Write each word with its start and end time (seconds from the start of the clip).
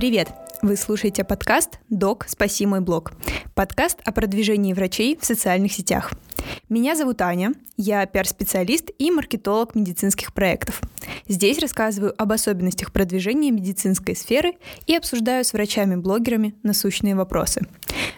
Привет! 0.00 0.30
Вы 0.62 0.76
слушаете 0.76 1.24
подкаст 1.24 1.78
«Док. 1.90 2.24
Спаси 2.26 2.64
мой 2.64 2.80
блог». 2.80 3.12
Подкаст 3.54 3.98
о 4.02 4.12
продвижении 4.12 4.72
врачей 4.72 5.18
в 5.20 5.26
социальных 5.26 5.72
сетях. 5.72 6.12
Меня 6.70 6.96
зовут 6.96 7.20
Аня, 7.20 7.52
я 7.76 8.06
пиар-специалист 8.06 8.88
и 8.98 9.10
маркетолог 9.10 9.74
медицинских 9.74 10.32
проектов. 10.32 10.80
Здесь 11.28 11.58
рассказываю 11.58 12.14
об 12.16 12.32
особенностях 12.32 12.92
продвижения 12.92 13.50
медицинской 13.50 14.16
сферы 14.16 14.54
и 14.86 14.96
обсуждаю 14.96 15.44
с 15.44 15.52
врачами-блогерами 15.52 16.54
насущные 16.62 17.14
вопросы. 17.14 17.60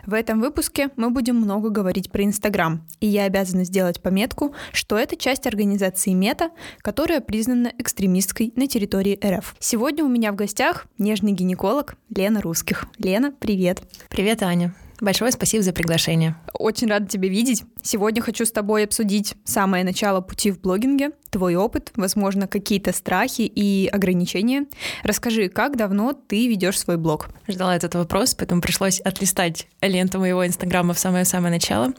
В 0.05 0.15
этом 0.15 0.41
выпуске 0.41 0.91
мы 0.97 1.11
будем 1.11 1.37
много 1.37 1.71
говорить 1.71 2.11
про 2.11 2.25
Инстаграм, 2.25 2.85
и 3.01 3.07
я 3.07 3.25
обязана 3.25 3.65
сделать 3.65 4.03
пометку, 4.03 4.55
что 4.73 4.99
это 4.99 5.17
часть 5.17 5.47
организации 5.47 6.13
Мета, 6.13 6.51
которая 6.79 7.21
признана 7.21 7.73
экстремистской 7.79 8.53
на 8.57 8.67
территории 8.67 9.19
РФ. 9.25 9.55
Сегодня 9.61 10.05
у 10.05 10.09
меня 10.09 10.33
в 10.33 10.37
гостях 10.37 10.87
нежный 10.99 11.33
гинеколог 11.33 11.95
Лена 12.09 12.41
Русских. 12.41 12.87
Лена, 12.99 13.33
привет. 13.33 13.83
Привет, 14.09 14.43
Аня. 14.43 14.75
Большое 15.03 15.33
спасибо 15.33 15.65
за 15.65 15.73
приглашение. 15.73 16.37
Очень 16.55 16.87
рада 16.87 17.09
тебя 17.09 17.29
видеть. 17.29 17.65
Сегодня 17.83 18.23
хочу 18.23 18.45
с 18.45 18.53
тобой 18.53 18.85
обсудить 18.85 19.35
самое 19.45 19.83
начало 19.83 20.21
пути 20.21 20.53
в 20.53 20.61
блогинге, 20.61 21.11
твой 21.29 21.57
опыт, 21.57 21.91
возможно, 21.97 22.47
какие-то 22.47 22.93
страхи 22.93 23.43
и 23.43 23.89
ограничения. 23.89 24.67
Расскажи, 25.03 25.49
как 25.49 25.77
давно 25.77 26.13
ты 26.13 26.47
ведешь 26.47 26.79
свой 26.79 26.99
блог? 26.99 27.31
Ждала 27.49 27.75
этот 27.75 27.97
вопрос, 27.97 28.37
поэтому 28.37 28.61
пришлось 28.61 29.01
отлистать 29.01 29.67
ленту 29.81 30.21
моего 30.21 30.47
инстаграма 30.47 30.95
в 30.95 31.01
самое-самое 31.01 31.53
начало. 31.53 31.95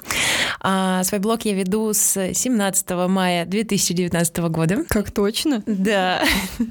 А, 0.61 1.03
свой 1.03 1.19
блог 1.19 1.41
я 1.41 1.55
веду 1.55 1.91
с 1.91 2.31
17 2.33 2.89
мая 3.09 3.45
2019 3.45 4.37
года. 4.49 4.85
Как 4.87 5.11
точно? 5.11 5.61
Да. 5.67 6.23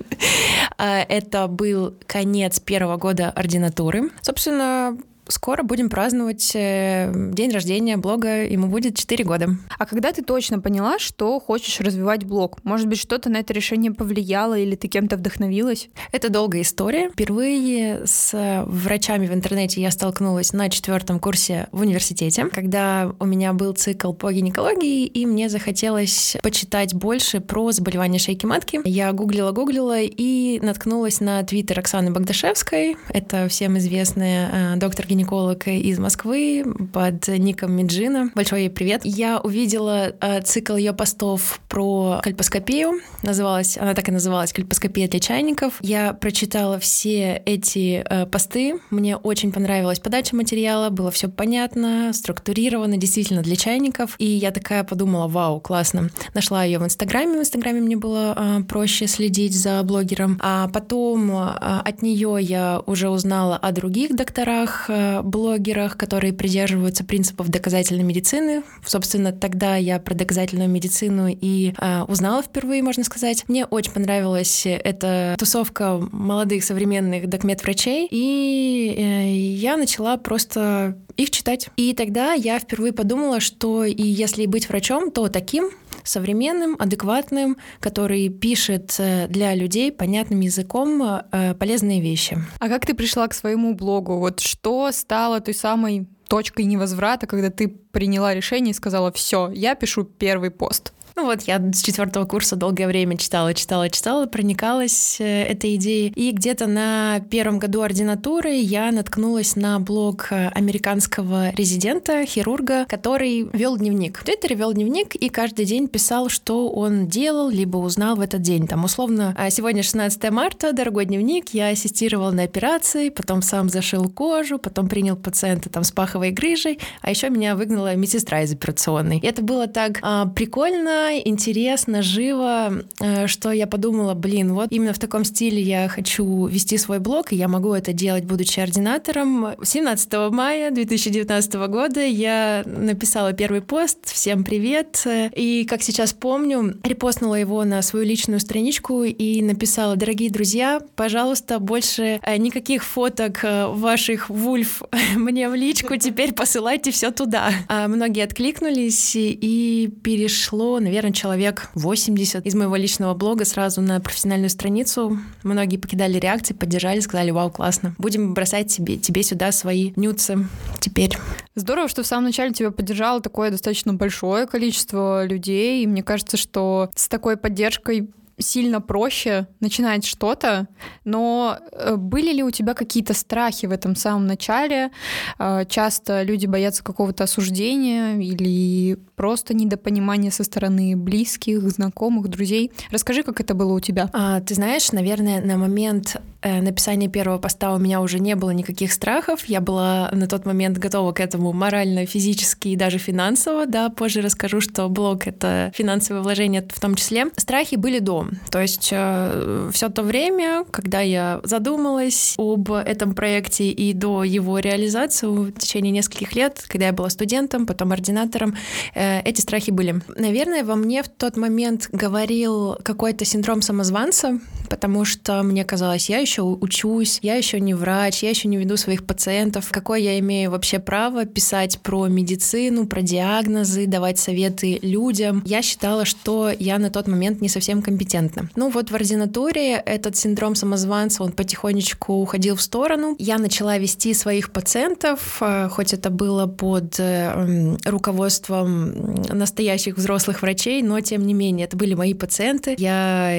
А, 0.78 1.00
это 1.00 1.46
был 1.46 1.94
конец 2.06 2.58
первого 2.58 2.96
года 2.96 3.30
ординатуры. 3.30 4.10
Собственно, 4.22 4.96
Скоро 5.28 5.62
будем 5.62 5.88
праздновать 5.88 6.50
э, 6.54 7.12
день 7.32 7.52
рождения 7.52 7.96
блога, 7.96 8.44
ему 8.44 8.66
будет 8.66 8.96
4 8.96 9.24
года. 9.24 9.56
А 9.78 9.86
когда 9.86 10.12
ты 10.12 10.22
точно 10.22 10.58
поняла, 10.58 10.98
что 10.98 11.38
хочешь 11.38 11.80
развивать 11.80 12.24
блог? 12.24 12.58
Может 12.64 12.88
быть, 12.88 12.98
что-то 12.98 13.30
на 13.30 13.36
это 13.38 13.52
решение 13.52 13.92
повлияло 13.92 14.58
или 14.58 14.74
ты 14.74 14.88
кем-то 14.88 15.16
вдохновилась? 15.16 15.88
Это 16.10 16.28
долгая 16.28 16.62
история. 16.62 17.10
Впервые 17.10 18.02
с 18.04 18.64
врачами 18.66 19.28
в 19.28 19.32
интернете 19.32 19.80
я 19.80 19.92
столкнулась 19.92 20.52
на 20.52 20.68
четвертом 20.68 21.20
курсе 21.20 21.68
в 21.70 21.82
университете, 21.82 22.46
когда 22.46 23.12
у 23.20 23.24
меня 23.24 23.52
был 23.52 23.74
цикл 23.74 24.12
по 24.12 24.32
гинекологии, 24.32 25.06
и 25.06 25.24
мне 25.24 25.48
захотелось 25.48 26.36
почитать 26.42 26.94
больше 26.94 27.40
про 27.40 27.70
заболевания 27.70 28.18
шейки 28.18 28.44
матки. 28.44 28.80
Я 28.84 29.12
гуглила-гуглила 29.12 30.00
и 30.00 30.58
наткнулась 30.60 31.20
на 31.20 31.42
твиттер 31.44 31.78
Оксаны 31.78 32.10
Богдашевской. 32.10 32.96
Это 33.08 33.48
всем 33.48 33.78
известная 33.78 34.74
э, 34.74 34.76
доктор 34.78 35.06
гинеколог 35.12 35.68
из 35.68 35.98
Москвы 35.98 36.64
под 36.90 37.28
ником 37.28 37.72
Меджина. 37.72 38.30
Большой 38.34 38.62
ей 38.62 38.70
привет. 38.70 39.02
Я 39.04 39.40
увидела 39.40 40.14
э, 40.18 40.40
цикл 40.40 40.74
ее 40.74 40.94
постов 40.94 41.60
про 41.68 42.20
кальпоскопию. 42.22 43.00
Называлась, 43.22 43.76
она 43.76 43.92
так 43.92 44.08
и 44.08 44.12
называлась 44.12 44.54
«Кальпоскопия 44.54 45.08
для 45.08 45.20
чайников». 45.20 45.74
Я 45.82 46.14
прочитала 46.14 46.78
все 46.78 47.42
эти 47.44 48.02
э, 48.08 48.24
посты. 48.24 48.80
Мне 48.88 49.18
очень 49.18 49.52
понравилась 49.52 49.98
подача 49.98 50.34
материала, 50.34 50.88
было 50.88 51.10
все 51.10 51.28
понятно, 51.28 52.12
структурировано, 52.14 52.96
действительно 52.96 53.42
для 53.42 53.56
чайников. 53.56 54.14
И 54.18 54.24
я 54.24 54.50
такая 54.50 54.82
подумала, 54.82 55.28
вау, 55.28 55.60
классно. 55.60 56.08
Нашла 56.32 56.64
ее 56.64 56.78
в 56.78 56.84
Инстаграме. 56.84 57.36
В 57.36 57.40
Инстаграме 57.42 57.82
мне 57.82 57.98
было 57.98 58.34
э, 58.34 58.62
проще 58.62 59.06
следить 59.06 59.54
за 59.54 59.82
блогером. 59.82 60.40
А 60.42 60.68
потом 60.68 61.30
от 61.32 62.00
нее 62.00 62.38
я 62.40 62.80
уже 62.86 63.10
узнала 63.10 63.58
о 63.58 63.72
других 63.72 64.16
докторах, 64.16 64.88
блогерах, 65.22 65.96
которые 65.96 66.32
придерживаются 66.32 67.04
принципов 67.04 67.48
доказательной 67.48 68.04
медицины. 68.04 68.62
Собственно, 68.84 69.32
тогда 69.32 69.76
я 69.76 69.98
про 69.98 70.14
доказательную 70.14 70.68
медицину 70.68 71.28
и 71.28 71.74
э, 71.78 72.02
узнала 72.02 72.42
впервые, 72.42 72.82
можно 72.82 73.04
сказать. 73.04 73.44
Мне 73.48 73.64
очень 73.66 73.92
понравилась 73.92 74.66
эта 74.66 75.36
тусовка 75.38 75.98
молодых 76.12 76.64
современных 76.64 77.28
докмед-врачей, 77.28 78.08
и 78.10 78.94
э, 78.96 79.34
я 79.34 79.76
начала 79.76 80.16
просто 80.16 80.96
их 81.16 81.30
читать. 81.30 81.68
И 81.76 81.94
тогда 81.94 82.32
я 82.32 82.58
впервые 82.58 82.92
подумала, 82.92 83.40
что 83.40 83.84
и 83.84 84.02
если 84.02 84.46
быть 84.46 84.68
врачом, 84.68 85.10
то 85.10 85.28
таким, 85.28 85.70
современным, 86.04 86.76
адекватным, 86.78 87.56
который 87.80 88.28
пишет 88.28 88.94
э, 88.98 89.26
для 89.28 89.54
людей 89.54 89.92
понятным 89.92 90.40
языком 90.40 91.02
э, 91.02 91.54
полезные 91.54 92.00
вещи. 92.00 92.38
А 92.58 92.68
как 92.68 92.86
ты 92.86 92.94
пришла 92.94 93.28
к 93.28 93.34
своему 93.34 93.74
блогу? 93.74 94.18
Вот 94.18 94.40
что 94.40 94.90
стало 94.92 95.40
той 95.40 95.54
самой 95.54 96.06
точкой 96.28 96.64
невозврата, 96.64 97.26
когда 97.26 97.50
ты 97.50 97.68
приняла 97.68 98.34
решение 98.34 98.70
и 98.70 98.74
сказала, 98.74 99.12
все, 99.12 99.50
я 99.50 99.74
пишу 99.74 100.04
первый 100.04 100.50
пост? 100.50 100.92
Ну 101.14 101.26
вот 101.26 101.42
я 101.42 101.60
с 101.72 101.82
четвертого 101.82 102.24
курса 102.24 102.56
долгое 102.56 102.86
время 102.86 103.18
читала, 103.18 103.52
читала, 103.52 103.90
читала, 103.90 104.26
проникалась 104.26 105.20
э, 105.20 105.42
этой 105.44 105.76
идеей. 105.76 106.10
И 106.16 106.32
где-то 106.32 106.66
на 106.66 107.20
первом 107.30 107.58
году 107.58 107.82
ординатуры 107.82 108.54
я 108.54 108.90
наткнулась 108.92 109.54
на 109.54 109.78
блог 109.78 110.28
э, 110.30 110.48
американского 110.48 111.50
резидента, 111.50 112.24
хирурга, 112.24 112.86
который 112.86 113.48
вел 113.52 113.76
дневник. 113.76 114.18
В 114.18 114.24
Твиттере 114.24 114.56
вел 114.56 114.72
дневник 114.72 115.14
и 115.14 115.28
каждый 115.28 115.66
день 115.66 115.86
писал, 115.86 116.30
что 116.30 116.70
он 116.70 117.08
делал, 117.08 117.50
либо 117.50 117.76
узнал 117.76 118.16
в 118.16 118.20
этот 118.20 118.40
день. 118.40 118.66
Там 118.66 118.84
условно, 118.84 119.34
«А 119.36 119.50
сегодня 119.50 119.82
16 119.82 120.30
марта, 120.30 120.72
дорогой 120.72 121.04
дневник, 121.04 121.50
я 121.50 121.68
ассистировал 121.68 122.32
на 122.32 122.44
операции, 122.44 123.10
потом 123.10 123.42
сам 123.42 123.68
зашил 123.68 124.08
кожу, 124.08 124.58
потом 124.58 124.88
принял 124.88 125.16
пациента 125.16 125.68
там 125.68 125.84
с 125.84 125.92
паховой 125.92 126.30
грыжей, 126.30 126.78
а 127.02 127.10
еще 127.10 127.28
меня 127.28 127.54
выгнала 127.54 127.94
медсестра 127.96 128.42
из 128.42 128.52
операционной. 128.52 129.18
И 129.18 129.26
это 129.26 129.42
было 129.42 129.66
так 129.66 129.98
а, 130.00 130.26
прикольно, 130.26 131.01
интересно, 131.24 132.02
живо, 132.02 132.82
э, 133.00 133.26
что 133.26 133.50
я 133.52 133.66
подумала, 133.66 134.14
блин, 134.14 134.54
вот 134.54 134.68
именно 134.70 134.92
в 134.92 134.98
таком 134.98 135.24
стиле 135.24 135.60
я 135.60 135.88
хочу 135.88 136.46
вести 136.46 136.78
свой 136.78 136.98
блог, 136.98 137.32
и 137.32 137.36
я 137.36 137.48
могу 137.48 137.72
это 137.74 137.92
делать, 137.92 138.24
будучи 138.24 138.60
ординатором. 138.60 139.54
17 139.62 140.12
мая 140.30 140.70
2019 140.70 141.54
года 141.68 142.00
я 142.00 142.62
написала 142.66 143.32
первый 143.32 143.60
пост 143.60 143.98
«Всем 144.04 144.44
привет!» 144.44 145.04
и, 145.06 145.66
как 145.68 145.82
сейчас 145.82 146.12
помню, 146.12 146.78
репостнула 146.82 147.34
его 147.36 147.64
на 147.64 147.82
свою 147.82 148.06
личную 148.06 148.40
страничку 148.40 149.04
и 149.04 149.42
написала 149.42 149.96
«Дорогие 149.96 150.30
друзья, 150.30 150.80
пожалуйста, 150.96 151.58
больше 151.58 152.20
э, 152.22 152.36
никаких 152.36 152.84
фоток 152.84 153.44
э, 153.44 153.66
ваших 153.66 154.30
вульф 154.30 154.82
мне 155.16 155.48
в 155.48 155.54
личку, 155.54 155.96
теперь 155.96 156.32
посылайте 156.32 156.90
все 156.90 157.10
туда». 157.10 157.50
А 157.68 157.88
многие 157.88 158.24
откликнулись 158.24 159.16
и 159.16 159.90
перешло, 160.02 160.78
наверное, 160.78 160.91
наверное, 160.92 161.14
человек 161.14 161.70
80 161.72 162.44
из 162.44 162.54
моего 162.54 162.76
личного 162.76 163.14
блога 163.14 163.46
сразу 163.46 163.80
на 163.80 163.98
профессиональную 163.98 164.50
страницу. 164.50 165.18
Многие 165.42 165.78
покидали 165.78 166.18
реакции, 166.18 166.52
поддержали, 166.52 167.00
сказали, 167.00 167.30
вау, 167.30 167.50
классно. 167.50 167.94
Будем 167.96 168.34
бросать 168.34 168.68
тебе, 168.68 168.98
тебе 168.98 169.22
сюда 169.22 169.52
свои 169.52 169.94
нюцы 169.96 170.46
теперь. 170.80 171.16
Здорово, 171.54 171.88
что 171.88 172.02
в 172.02 172.06
самом 172.06 172.24
начале 172.24 172.52
тебя 172.52 172.70
поддержало 172.70 173.22
такое 173.22 173.50
достаточно 173.50 173.94
большое 173.94 174.46
количество 174.46 175.24
людей, 175.24 175.82
и 175.82 175.86
мне 175.86 176.02
кажется, 176.02 176.36
что 176.36 176.90
с 176.94 177.08
такой 177.08 177.38
поддержкой 177.38 178.10
сильно 178.42 178.80
проще 178.80 179.46
начинать 179.60 180.04
что-то, 180.04 180.68
но 181.04 181.58
э, 181.72 181.96
были 181.96 182.32
ли 182.32 182.42
у 182.42 182.50
тебя 182.50 182.74
какие-то 182.74 183.14
страхи 183.14 183.66
в 183.66 183.72
этом 183.72 183.96
самом 183.96 184.26
начале? 184.26 184.90
Э, 185.38 185.64
часто 185.68 186.22
люди 186.22 186.46
боятся 186.46 186.84
какого-то 186.84 187.24
осуждения 187.24 188.16
или 188.16 188.96
просто 189.16 189.54
недопонимания 189.54 190.30
со 190.30 190.44
стороны 190.44 190.96
близких, 190.96 191.60
знакомых, 191.70 192.28
друзей. 192.28 192.72
Расскажи, 192.90 193.22
как 193.22 193.40
это 193.40 193.54
было 193.54 193.72
у 193.72 193.80
тебя. 193.80 194.10
А, 194.12 194.40
ты 194.40 194.54
знаешь, 194.54 194.92
наверное, 194.92 195.40
на 195.40 195.56
момент 195.56 196.16
написания 196.42 197.08
первого 197.08 197.38
поста 197.38 197.74
у 197.74 197.78
меня 197.78 198.00
уже 198.00 198.18
не 198.18 198.34
было 198.34 198.50
никаких 198.50 198.92
страхов. 198.92 199.44
Я 199.46 199.60
была 199.60 200.10
на 200.12 200.26
тот 200.26 200.44
момент 200.46 200.78
готова 200.78 201.12
к 201.12 201.20
этому 201.20 201.52
морально, 201.52 202.06
физически 202.06 202.68
и 202.68 202.76
даже 202.76 202.98
финансово. 202.98 203.66
Да, 203.66 203.90
позже 203.90 204.20
расскажу, 204.20 204.60
что 204.60 204.88
блог— 204.88 205.26
это 205.28 205.72
финансовое 205.74 206.22
вложение 206.22 206.66
в 206.68 206.80
том 206.80 206.94
числе. 206.94 207.26
Страхи 207.36 207.76
были 207.76 207.98
до. 207.98 208.26
То 208.50 208.60
есть 208.60 208.88
э, 208.92 209.70
все 209.72 209.88
то 209.88 210.02
время, 210.02 210.64
когда 210.70 211.00
я 211.00 211.40
задумалась 211.44 212.34
об 212.38 212.70
этом 212.72 213.14
проекте 213.14 213.70
и 213.70 213.92
до 213.92 214.24
его 214.24 214.58
реализации 214.58 215.26
в 215.26 215.52
течение 215.52 215.92
нескольких 215.92 216.34
лет, 216.34 216.64
когда 216.66 216.86
я 216.86 216.92
была 216.92 217.10
студентом, 217.10 217.66
потом 217.66 217.92
ординатором, 217.92 218.56
э, 218.94 219.20
эти 219.20 219.40
страхи 219.40 219.70
были. 219.70 220.00
Наверное, 220.16 220.64
во 220.64 220.74
мне 220.74 221.02
в 221.02 221.08
тот 221.08 221.36
момент 221.36 221.88
говорил 221.92 222.76
какой-то 222.82 223.24
синдром 223.24 223.62
самозванца, 223.62 224.38
потому 224.70 225.04
что 225.04 225.42
мне 225.42 225.64
казалось, 225.64 226.08
я 226.08 226.18
еще 226.18 226.31
еще 226.32 226.42
учусь, 226.42 227.18
я 227.20 227.34
еще 227.34 227.60
не 227.60 227.74
врач, 227.74 228.22
я 228.22 228.30
еще 228.30 228.48
не 228.48 228.56
веду 228.56 228.78
своих 228.78 229.04
пациентов. 229.04 229.68
Какое 229.70 230.00
я 230.00 230.18
имею 230.18 230.50
вообще 230.50 230.78
право 230.78 231.26
писать 231.26 231.78
про 231.80 232.06
медицину, 232.06 232.86
про 232.86 233.02
диагнозы, 233.02 233.86
давать 233.86 234.18
советы 234.18 234.78
людям? 234.80 235.42
Я 235.44 235.60
считала, 235.60 236.06
что 236.06 236.50
я 236.58 236.78
на 236.78 236.90
тот 236.90 237.06
момент 237.06 237.42
не 237.42 237.50
совсем 237.50 237.82
компетентна. 237.82 238.48
Ну 238.56 238.70
вот 238.70 238.90
в 238.90 238.94
ординатуре 238.94 239.74
этот 239.74 240.16
синдром 240.16 240.54
самозванца, 240.54 241.22
он 241.22 241.32
потихонечку 241.32 242.14
уходил 242.14 242.56
в 242.56 242.62
сторону. 242.62 243.14
Я 243.18 243.36
начала 243.36 243.76
вести 243.76 244.14
своих 244.14 244.52
пациентов, 244.52 245.36
э, 245.42 245.68
хоть 245.70 245.92
это 245.92 246.08
было 246.08 246.46
под 246.46 246.98
э, 246.98 247.76
руководством 247.84 249.22
настоящих 249.28 249.98
взрослых 249.98 250.40
врачей, 250.40 250.82
но 250.82 250.98
тем 251.00 251.26
не 251.26 251.34
менее, 251.34 251.66
это 251.66 251.76
были 251.76 251.92
мои 251.92 252.14
пациенты. 252.14 252.74
Я 252.78 253.36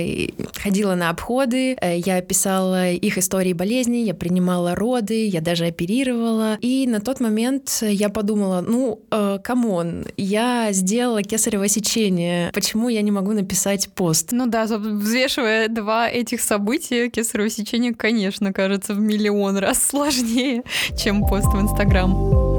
ходила 0.62 0.94
на 0.94 1.10
обходы, 1.10 1.76
э, 1.82 1.98
я 1.98 2.22
писала 2.22 2.83
их 2.92 3.18
истории 3.18 3.54
болезней, 3.54 4.04
я 4.04 4.14
принимала 4.14 4.76
роды, 4.76 5.28
я 5.28 5.42
даже 5.42 5.66
оперировала. 5.66 6.58
И 6.62 6.88
на 6.88 7.00
тот 7.00 7.20
момент 7.20 7.80
я 7.82 8.10
подумала, 8.10 8.62
ну, 8.62 9.02
come 9.44 9.79
on, 9.79 10.06
я 10.18 10.70
сделала 10.72 11.24
кесарево 11.24 11.68
сечение, 11.68 12.52
почему 12.54 12.90
я 12.90 13.02
не 13.02 13.12
могу 13.12 13.32
написать 13.34 13.90
пост? 13.94 14.30
Ну 14.32 14.48
да, 14.48 14.66
взвешивая 14.66 15.68
два 15.68 16.10
этих 16.10 16.42
события, 16.42 17.10
кесарево 17.10 17.50
сечение, 17.50 17.94
конечно, 17.94 18.54
кажется 18.54 18.94
в 18.94 19.00
миллион 19.00 19.58
раз 19.58 19.84
сложнее, 19.90 20.64
чем 20.98 21.26
пост 21.26 21.48
в 21.48 21.62
Инстаграм. 21.62 22.53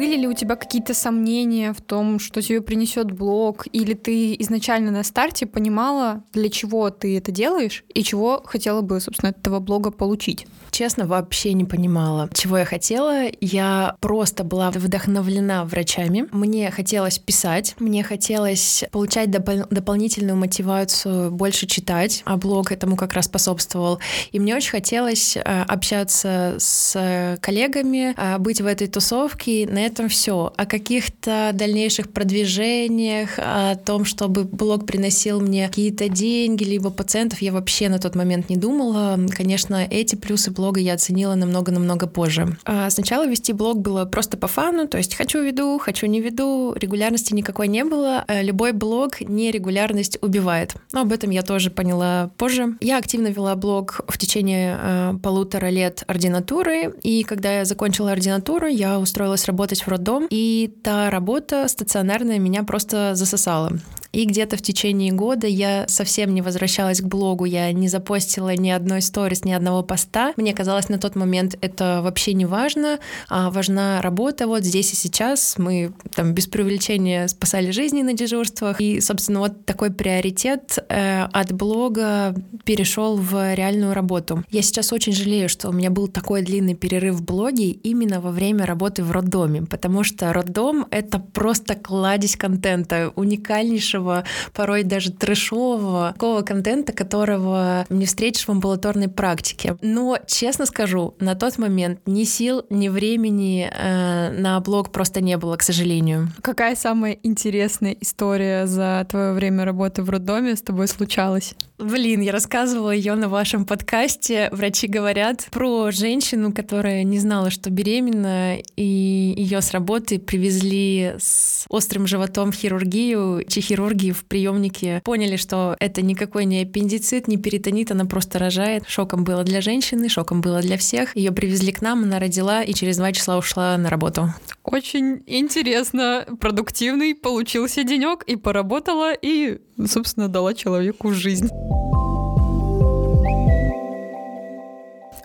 Были 0.00 0.16
ли 0.16 0.26
у 0.26 0.32
тебя 0.32 0.56
какие-то 0.56 0.94
сомнения 0.94 1.74
в 1.74 1.82
том, 1.82 2.18
что 2.20 2.40
тебе 2.40 2.62
принесет 2.62 3.12
блог, 3.12 3.66
или 3.70 3.92
ты 3.92 4.34
изначально 4.38 4.90
на 4.90 5.02
старте 5.02 5.44
понимала, 5.44 6.24
для 6.32 6.48
чего 6.48 6.88
ты 6.88 7.18
это 7.18 7.30
делаешь 7.30 7.84
и 7.92 8.02
чего 8.02 8.40
хотела 8.42 8.80
бы, 8.80 8.98
собственно, 8.98 9.28
этого 9.28 9.60
блога 9.60 9.90
получить? 9.90 10.46
Честно, 10.80 11.06
вообще 11.06 11.52
не 11.52 11.66
понимала, 11.66 12.30
чего 12.32 12.56
я 12.56 12.64
хотела. 12.64 13.24
Я 13.42 13.96
просто 14.00 14.44
была 14.44 14.70
вдохновлена 14.70 15.66
врачами. 15.66 16.24
Мне 16.32 16.70
хотелось 16.70 17.18
писать, 17.18 17.74
мне 17.78 18.02
хотелось 18.02 18.84
получать 18.90 19.28
доп- 19.28 19.66
дополнительную 19.68 20.38
мотивацию 20.38 21.30
больше 21.32 21.66
читать, 21.66 22.22
а 22.24 22.38
блог 22.38 22.72
этому 22.72 22.96
как 22.96 23.12
раз 23.12 23.26
способствовал. 23.26 23.98
И 24.32 24.40
мне 24.40 24.56
очень 24.56 24.70
хотелось 24.70 25.36
э, 25.36 25.42
общаться 25.42 26.54
с 26.58 27.36
коллегами, 27.42 28.14
э, 28.16 28.38
быть 28.38 28.62
в 28.62 28.66
этой 28.66 28.86
тусовке. 28.86 29.68
На 29.70 29.80
этом 29.80 30.08
все. 30.08 30.50
О 30.56 30.64
каких-то 30.64 31.50
дальнейших 31.52 32.10
продвижениях, 32.10 33.32
о 33.36 33.74
том, 33.76 34.06
чтобы 34.06 34.44
блог 34.44 34.86
приносил 34.86 35.42
мне 35.42 35.68
какие-то 35.68 36.08
деньги, 36.08 36.64
либо 36.64 36.88
пациентов, 36.88 37.42
я 37.42 37.52
вообще 37.52 37.90
на 37.90 37.98
тот 37.98 38.14
момент 38.14 38.48
не 38.48 38.56
думала. 38.56 39.20
Конечно, 39.36 39.86
эти 39.90 40.14
плюсы 40.14 40.50
блога 40.50 40.69
я 40.78 40.94
оценила 40.94 41.34
намного-намного 41.34 42.06
позже. 42.06 42.56
А 42.64 42.88
сначала 42.90 43.26
вести 43.26 43.52
блог 43.52 43.80
было 43.80 44.04
просто 44.04 44.36
по 44.36 44.46
фану, 44.46 44.86
то 44.86 44.98
есть 44.98 45.16
хочу 45.16 45.42
веду, 45.42 45.78
хочу 45.78 46.06
не 46.06 46.20
веду, 46.20 46.74
регулярности 46.74 47.34
никакой 47.34 47.68
не 47.68 47.84
было. 47.84 48.24
Э, 48.28 48.42
любой 48.42 48.72
блог 48.72 49.20
нерегулярность 49.20 50.18
убивает. 50.22 50.74
Но 50.92 51.02
об 51.02 51.12
этом 51.12 51.30
я 51.30 51.42
тоже 51.42 51.70
поняла 51.70 52.30
позже. 52.36 52.76
Я 52.80 52.98
активно 52.98 53.28
вела 53.28 53.56
блог 53.56 54.02
в 54.08 54.18
течение 54.18 54.78
э, 54.80 55.14
полутора 55.22 55.68
лет 55.70 56.04
ординатуры, 56.06 56.94
и 57.02 57.22
когда 57.24 57.58
я 57.58 57.64
закончила 57.64 58.12
ординатуру, 58.12 58.66
я 58.66 58.98
устроилась 58.98 59.46
работать 59.46 59.82
в 59.82 59.88
роддом, 59.88 60.26
и 60.30 60.72
та 60.82 61.10
работа 61.10 61.66
стационарная 61.68 62.38
меня 62.38 62.62
просто 62.62 63.14
засосала. 63.14 63.72
И 64.12 64.24
где-то 64.24 64.56
в 64.56 64.62
течение 64.62 65.12
года 65.12 65.46
я 65.46 65.86
совсем 65.88 66.34
не 66.34 66.42
возвращалась 66.42 67.00
к 67.00 67.04
блогу, 67.04 67.44
я 67.44 67.72
не 67.72 67.88
запостила 67.88 68.54
ни 68.56 68.70
одной 68.70 69.02
сторис, 69.02 69.44
ни 69.44 69.52
одного 69.52 69.82
поста. 69.82 70.32
Мне 70.36 70.52
казалось 70.52 70.88
на 70.88 70.98
тот 70.98 71.14
момент 71.14 71.56
это 71.60 72.00
вообще 72.02 72.34
не 72.34 72.44
важно, 72.44 72.98
а 73.28 73.50
важна 73.50 74.00
работа 74.02 74.46
вот 74.46 74.64
здесь 74.64 74.92
и 74.92 74.96
сейчас. 74.96 75.54
Мы 75.58 75.92
там 76.14 76.32
без 76.34 76.48
преувеличения 76.48 77.28
спасали 77.28 77.70
жизни 77.70 78.02
на 78.02 78.12
дежурствах. 78.12 78.80
И, 78.80 79.00
собственно, 79.00 79.40
вот 79.40 79.64
такой 79.64 79.92
приоритет 79.92 80.78
э, 80.88 81.22
от 81.32 81.52
блога 81.52 82.34
перешел 82.64 83.16
в 83.16 83.54
реальную 83.54 83.94
работу. 83.94 84.42
Я 84.50 84.62
сейчас 84.62 84.92
очень 84.92 85.12
жалею, 85.12 85.48
что 85.48 85.68
у 85.68 85.72
меня 85.72 85.90
был 85.90 86.08
такой 86.08 86.42
длинный 86.42 86.74
перерыв 86.74 87.16
в 87.16 87.24
блоге 87.24 87.70
именно 87.70 88.20
во 88.20 88.32
время 88.32 88.66
работы 88.66 89.04
в 89.04 89.12
роддоме, 89.12 89.62
потому 89.62 90.02
что 90.02 90.32
роддом— 90.32 90.86
это 90.90 91.20
просто 91.20 91.76
кладезь 91.76 92.36
контента, 92.36 93.12
уникальнейшего 93.14 93.99
хорошего, 94.00 94.24
порой 94.52 94.82
даже 94.82 95.12
трэшового, 95.12 96.12
такого 96.12 96.42
контента, 96.42 96.92
которого 96.92 97.86
не 97.88 98.06
встретишь 98.06 98.46
в 98.46 98.50
амбулаторной 98.50 99.08
практике. 99.08 99.76
Но, 99.82 100.18
честно 100.26 100.66
скажу, 100.66 101.14
на 101.20 101.34
тот 101.34 101.58
момент 101.58 102.00
ни 102.06 102.24
сил, 102.24 102.64
ни 102.70 102.88
времени 102.88 103.70
э, 103.72 104.32
на 104.38 104.60
блог 104.60 104.90
просто 104.90 105.20
не 105.20 105.36
было, 105.36 105.56
к 105.56 105.62
сожалению. 105.62 106.28
Какая 106.42 106.76
самая 106.76 107.18
интересная 107.22 107.96
история 108.00 108.66
за 108.66 109.06
твое 109.08 109.32
время 109.32 109.64
работы 109.64 110.02
в 110.02 110.10
роддоме 110.10 110.56
с 110.56 110.62
тобой 110.62 110.88
случалась? 110.88 111.54
Блин, 111.80 112.20
я 112.20 112.32
рассказывала 112.32 112.90
ее 112.90 113.14
на 113.14 113.28
вашем 113.28 113.64
подкасте. 113.64 114.50
Врачи 114.52 114.86
говорят 114.86 115.48
про 115.50 115.90
женщину, 115.90 116.52
которая 116.52 117.04
не 117.04 117.18
знала, 117.18 117.50
что 117.50 117.70
беременна, 117.70 118.58
и 118.76 119.34
ее 119.36 119.62
с 119.62 119.70
работы 119.72 120.18
привезли 120.18 121.14
с 121.18 121.64
острым 121.70 122.06
животом 122.06 122.52
в 122.52 122.54
хирургию. 122.54 123.44
Чи 123.48 123.62
хирурги 123.90 124.12
в 124.12 124.24
приемнике 124.24 125.00
поняли, 125.04 125.36
что 125.36 125.76
это 125.80 126.02
никакой 126.02 126.44
не 126.44 126.62
аппендицит, 126.62 127.28
не 127.28 127.36
перитонит, 127.36 127.90
она 127.90 128.04
просто 128.04 128.38
рожает. 128.38 128.84
Шоком 128.88 129.24
было 129.24 129.42
для 129.42 129.60
женщины, 129.60 130.08
шоком 130.08 130.40
было 130.40 130.60
для 130.60 130.76
всех. 130.76 131.16
Ее 131.16 131.32
привезли 131.32 131.72
к 131.72 131.82
нам, 131.82 132.04
она 132.04 132.18
родила 132.18 132.62
и 132.62 132.72
через 132.72 132.98
два 132.98 133.12
числа 133.12 133.38
ушла 133.38 133.76
на 133.76 133.90
работу. 133.90 134.32
Очень 134.62 135.22
интересно, 135.26 136.26
продуктивный 136.40 137.14
получился 137.14 137.82
денек 137.82 138.22
и 138.24 138.36
поработала, 138.36 139.12
и, 139.12 139.58
собственно, 139.86 140.28
дала 140.28 140.54
человеку 140.54 141.10
жизнь. 141.10 141.48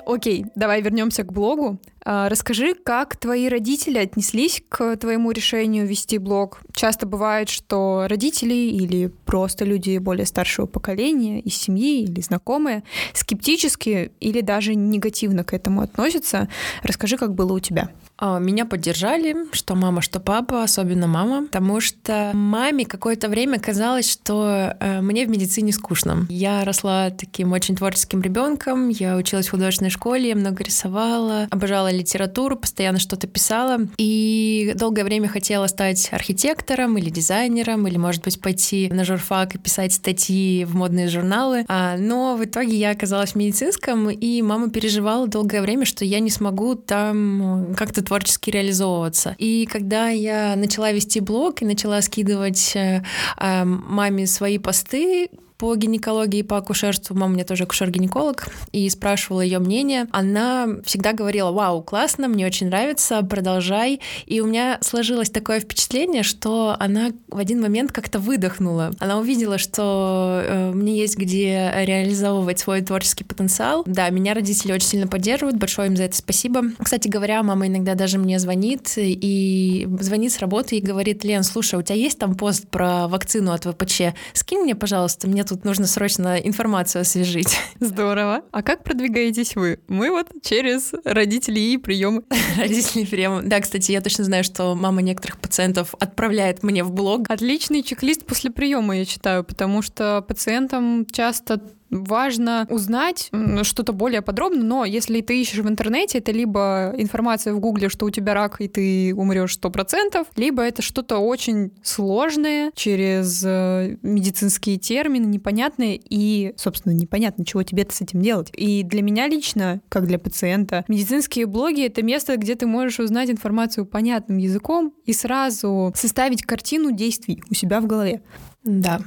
Окей, 0.05 0.45
давай 0.55 0.81
вернемся 0.81 1.23
к 1.23 1.31
блогу. 1.31 1.79
А, 2.07 2.29
расскажи, 2.29 2.75
как 2.75 3.17
твои 3.17 3.49
родители 3.49 3.97
отнеслись 3.97 4.61
к 4.69 4.95
твоему 4.97 5.31
решению 5.31 5.87
вести 5.87 6.19
блог? 6.19 6.59
Часто 6.71 7.07
бывает, 7.07 7.49
что 7.49 8.05
родители 8.07 8.53
или 8.53 9.07
просто 9.25 9.65
люди 9.65 9.97
более 9.97 10.27
старшего 10.27 10.67
поколения 10.67 11.39
из 11.39 11.55
семьи 11.55 12.03
или 12.03 12.21
знакомые 12.21 12.83
скептически 13.13 14.11
или 14.19 14.41
даже 14.41 14.75
негативно 14.75 15.43
к 15.43 15.53
этому 15.53 15.81
относятся. 15.81 16.47
Расскажи, 16.83 17.17
как 17.17 17.33
было 17.33 17.53
у 17.53 17.59
тебя. 17.59 17.89
А, 18.17 18.37
меня 18.37 18.65
поддержали, 18.65 19.35
что 19.51 19.75
мама, 19.75 20.01
что 20.01 20.19
папа, 20.19 20.63
особенно 20.63 21.07
мама, 21.07 21.47
потому 21.47 21.81
что 21.81 22.31
маме 22.33 22.85
какое-то 22.85 23.27
время 23.29 23.59
казалось, 23.59 24.09
что 24.09 24.75
э, 24.79 25.01
мне 25.01 25.25
в 25.25 25.29
медицине 25.29 25.73
скучно. 25.73 26.25
Я 26.29 26.63
росла 26.63 27.09
таким 27.09 27.51
очень 27.51 27.75
творческим 27.75 28.21
ребенком, 28.21 28.89
я 28.89 29.17
училась 29.17 29.47
в 29.47 29.51
художественной 29.51 29.89
школе, 29.89 30.35
много 30.35 30.63
рисовала, 30.63 31.47
обожала 31.49 31.91
литературу, 31.95 32.55
постоянно 32.55 32.99
что-то 32.99 33.27
писала, 33.27 33.79
и 33.97 34.73
долгое 34.75 35.03
время 35.03 35.27
хотела 35.27 35.67
стать 35.67 36.09
архитектором 36.11 36.97
или 36.97 37.09
дизайнером, 37.09 37.87
или, 37.87 37.97
может 37.97 38.23
быть, 38.23 38.39
пойти 38.39 38.89
на 38.91 39.03
журфак 39.03 39.55
и 39.55 39.57
писать 39.57 39.93
статьи 39.93 40.65
в 40.65 40.75
модные 40.75 41.07
журналы. 41.07 41.65
А, 41.67 41.97
но 41.97 42.35
в 42.35 42.43
итоге 42.43 42.75
я 42.75 42.91
оказалась 42.91 43.31
в 43.31 43.35
медицинском, 43.35 44.09
и 44.09 44.41
мама 44.41 44.69
переживала 44.69 45.27
долгое 45.27 45.61
время, 45.61 45.85
что 45.85 46.05
я 46.05 46.19
не 46.19 46.29
смогу 46.29 46.75
там 46.75 47.73
как-то 47.77 48.03
творчески 48.03 48.49
реализовываться. 48.49 49.35
И 49.37 49.67
когда 49.71 50.09
я 50.09 50.55
начала 50.55 50.91
вести 50.91 51.19
блог 51.19 51.61
и 51.61 51.65
начала 51.65 52.01
скидывать 52.01 52.75
э, 52.75 53.03
э, 53.37 53.63
маме 53.63 54.27
свои 54.27 54.57
посты, 54.57 55.29
по 55.57 55.75
гинекологии 55.75 56.39
и 56.39 56.43
по 56.43 56.57
акушерству. 56.57 57.15
Мама 57.15 57.31
у 57.31 57.35
меня 57.35 57.45
тоже 57.45 57.63
акушер-гинеколог, 57.63 58.47
и 58.71 58.89
спрашивала 58.89 59.41
ее 59.41 59.59
мнение. 59.59 60.07
Она 60.11 60.67
всегда 60.83 61.13
говорила, 61.13 61.51
вау, 61.51 61.81
классно, 61.81 62.27
мне 62.27 62.45
очень 62.45 62.67
нравится, 62.67 63.21
продолжай. 63.23 64.01
И 64.25 64.41
у 64.41 64.47
меня 64.47 64.77
сложилось 64.81 65.29
такое 65.29 65.59
впечатление, 65.59 66.23
что 66.23 66.75
она 66.79 67.11
в 67.29 67.37
один 67.37 67.61
момент 67.61 67.91
как-то 67.91 68.19
выдохнула. 68.19 68.91
Она 68.99 69.17
увидела, 69.17 69.57
что 69.57 70.41
э, 70.43 70.71
мне 70.73 70.97
есть 70.97 71.17
где 71.17 71.71
реализовывать 71.75 72.59
свой 72.59 72.81
творческий 72.81 73.23
потенциал. 73.23 73.83
Да, 73.85 74.09
меня 74.09 74.33
родители 74.33 74.73
очень 74.73 74.87
сильно 74.87 75.07
поддерживают, 75.07 75.57
большое 75.57 75.87
им 75.87 75.95
за 75.95 76.03
это 76.03 76.17
спасибо. 76.17 76.63
Кстати 76.79 77.07
говоря, 77.07 77.41
мама 77.43 77.67
иногда 77.67 77.95
даже 77.95 78.17
мне 78.17 78.39
звонит 78.39 78.93
и 78.97 79.87
звонит 80.01 80.33
с 80.33 80.39
работы 80.39 80.77
и 80.77 80.81
говорит, 80.81 81.23
Лен, 81.23 81.43
слушай, 81.43 81.79
у 81.79 81.81
тебя 81.81 81.95
есть 81.95 82.19
там 82.19 82.35
пост 82.35 82.67
про 82.67 83.07
вакцину 83.07 83.51
от 83.53 83.65
ВПЧ? 83.65 84.01
Скинь 84.33 84.59
мне, 84.59 84.75
пожалуйста, 84.75 85.27
мне 85.27 85.44
тут 85.45 85.63
нужно 85.65 85.87
срочно 85.87 86.37
информацию 86.37 87.01
освежить. 87.01 87.57
Здорово. 87.79 88.43
А 88.51 88.61
как 88.61 88.83
продвигаетесь 88.83 89.55
вы? 89.55 89.79
Мы 89.87 90.11
вот 90.11 90.27
через 90.41 90.93
родителей 91.03 91.73
и 91.73 91.77
приемы. 91.77 92.23
Родители 92.57 93.05
приемы. 93.05 93.43
Да, 93.43 93.59
кстати, 93.59 93.91
я 93.91 94.01
точно 94.01 94.23
знаю, 94.23 94.43
что 94.43 94.75
мама 94.75 95.01
некоторых 95.01 95.39
пациентов 95.39 95.93
отправляет 95.99 96.63
мне 96.63 96.83
в 96.83 96.91
блог. 96.91 97.29
Отличный 97.29 97.83
чек-лист 97.83 98.25
после 98.25 98.51
приема, 98.51 98.97
я 98.97 99.05
читаю, 99.05 99.43
потому 99.43 99.81
что 99.81 100.21
пациентам 100.21 101.05
часто 101.11 101.61
важно 101.89 102.67
узнать 102.69 103.31
что-то 103.63 103.93
более 103.93 104.21
подробно, 104.21 104.63
но 104.63 104.85
если 104.85 105.21
ты 105.21 105.41
ищешь 105.41 105.59
в 105.59 105.67
интернете, 105.67 106.19
это 106.19 106.31
либо 106.31 106.93
информация 106.97 107.53
в 107.53 107.59
гугле, 107.59 107.89
что 107.89 108.05
у 108.05 108.09
тебя 108.09 108.33
рак, 108.33 108.59
и 108.59 108.67
ты 108.67 109.13
умрешь 109.15 109.53
сто 109.53 109.69
процентов, 109.69 110.27
либо 110.35 110.63
это 110.63 110.81
что-то 110.81 111.17
очень 111.19 111.71
сложное, 111.83 112.71
через 112.75 113.43
э, 113.45 113.97
медицинские 114.01 114.77
термины, 114.77 115.25
непонятные, 115.25 115.99
и, 116.09 116.53
собственно, 116.57 116.93
непонятно, 116.93 117.45
чего 117.45 117.63
тебе 117.63 117.87
с 117.89 118.01
этим 118.01 118.21
делать. 118.21 118.49
И 118.53 118.83
для 118.83 119.01
меня 119.01 119.27
лично, 119.27 119.81
как 119.89 120.07
для 120.07 120.19
пациента, 120.19 120.83
медицинские 120.87 121.45
блоги— 121.45 121.85
это 121.85 122.01
место, 122.01 122.37
где 122.37 122.55
ты 122.55 122.65
можешь 122.67 122.99
узнать 122.99 123.29
информацию 123.29 123.85
понятным 123.85 124.37
языком 124.37 124.93
и 125.05 125.13
сразу 125.13 125.93
составить 125.95 126.43
картину 126.43 126.91
действий 126.91 127.43
у 127.49 127.53
себя 127.53 127.79
в 127.79 127.87
голове. 127.87 128.21
Да, 128.63 128.99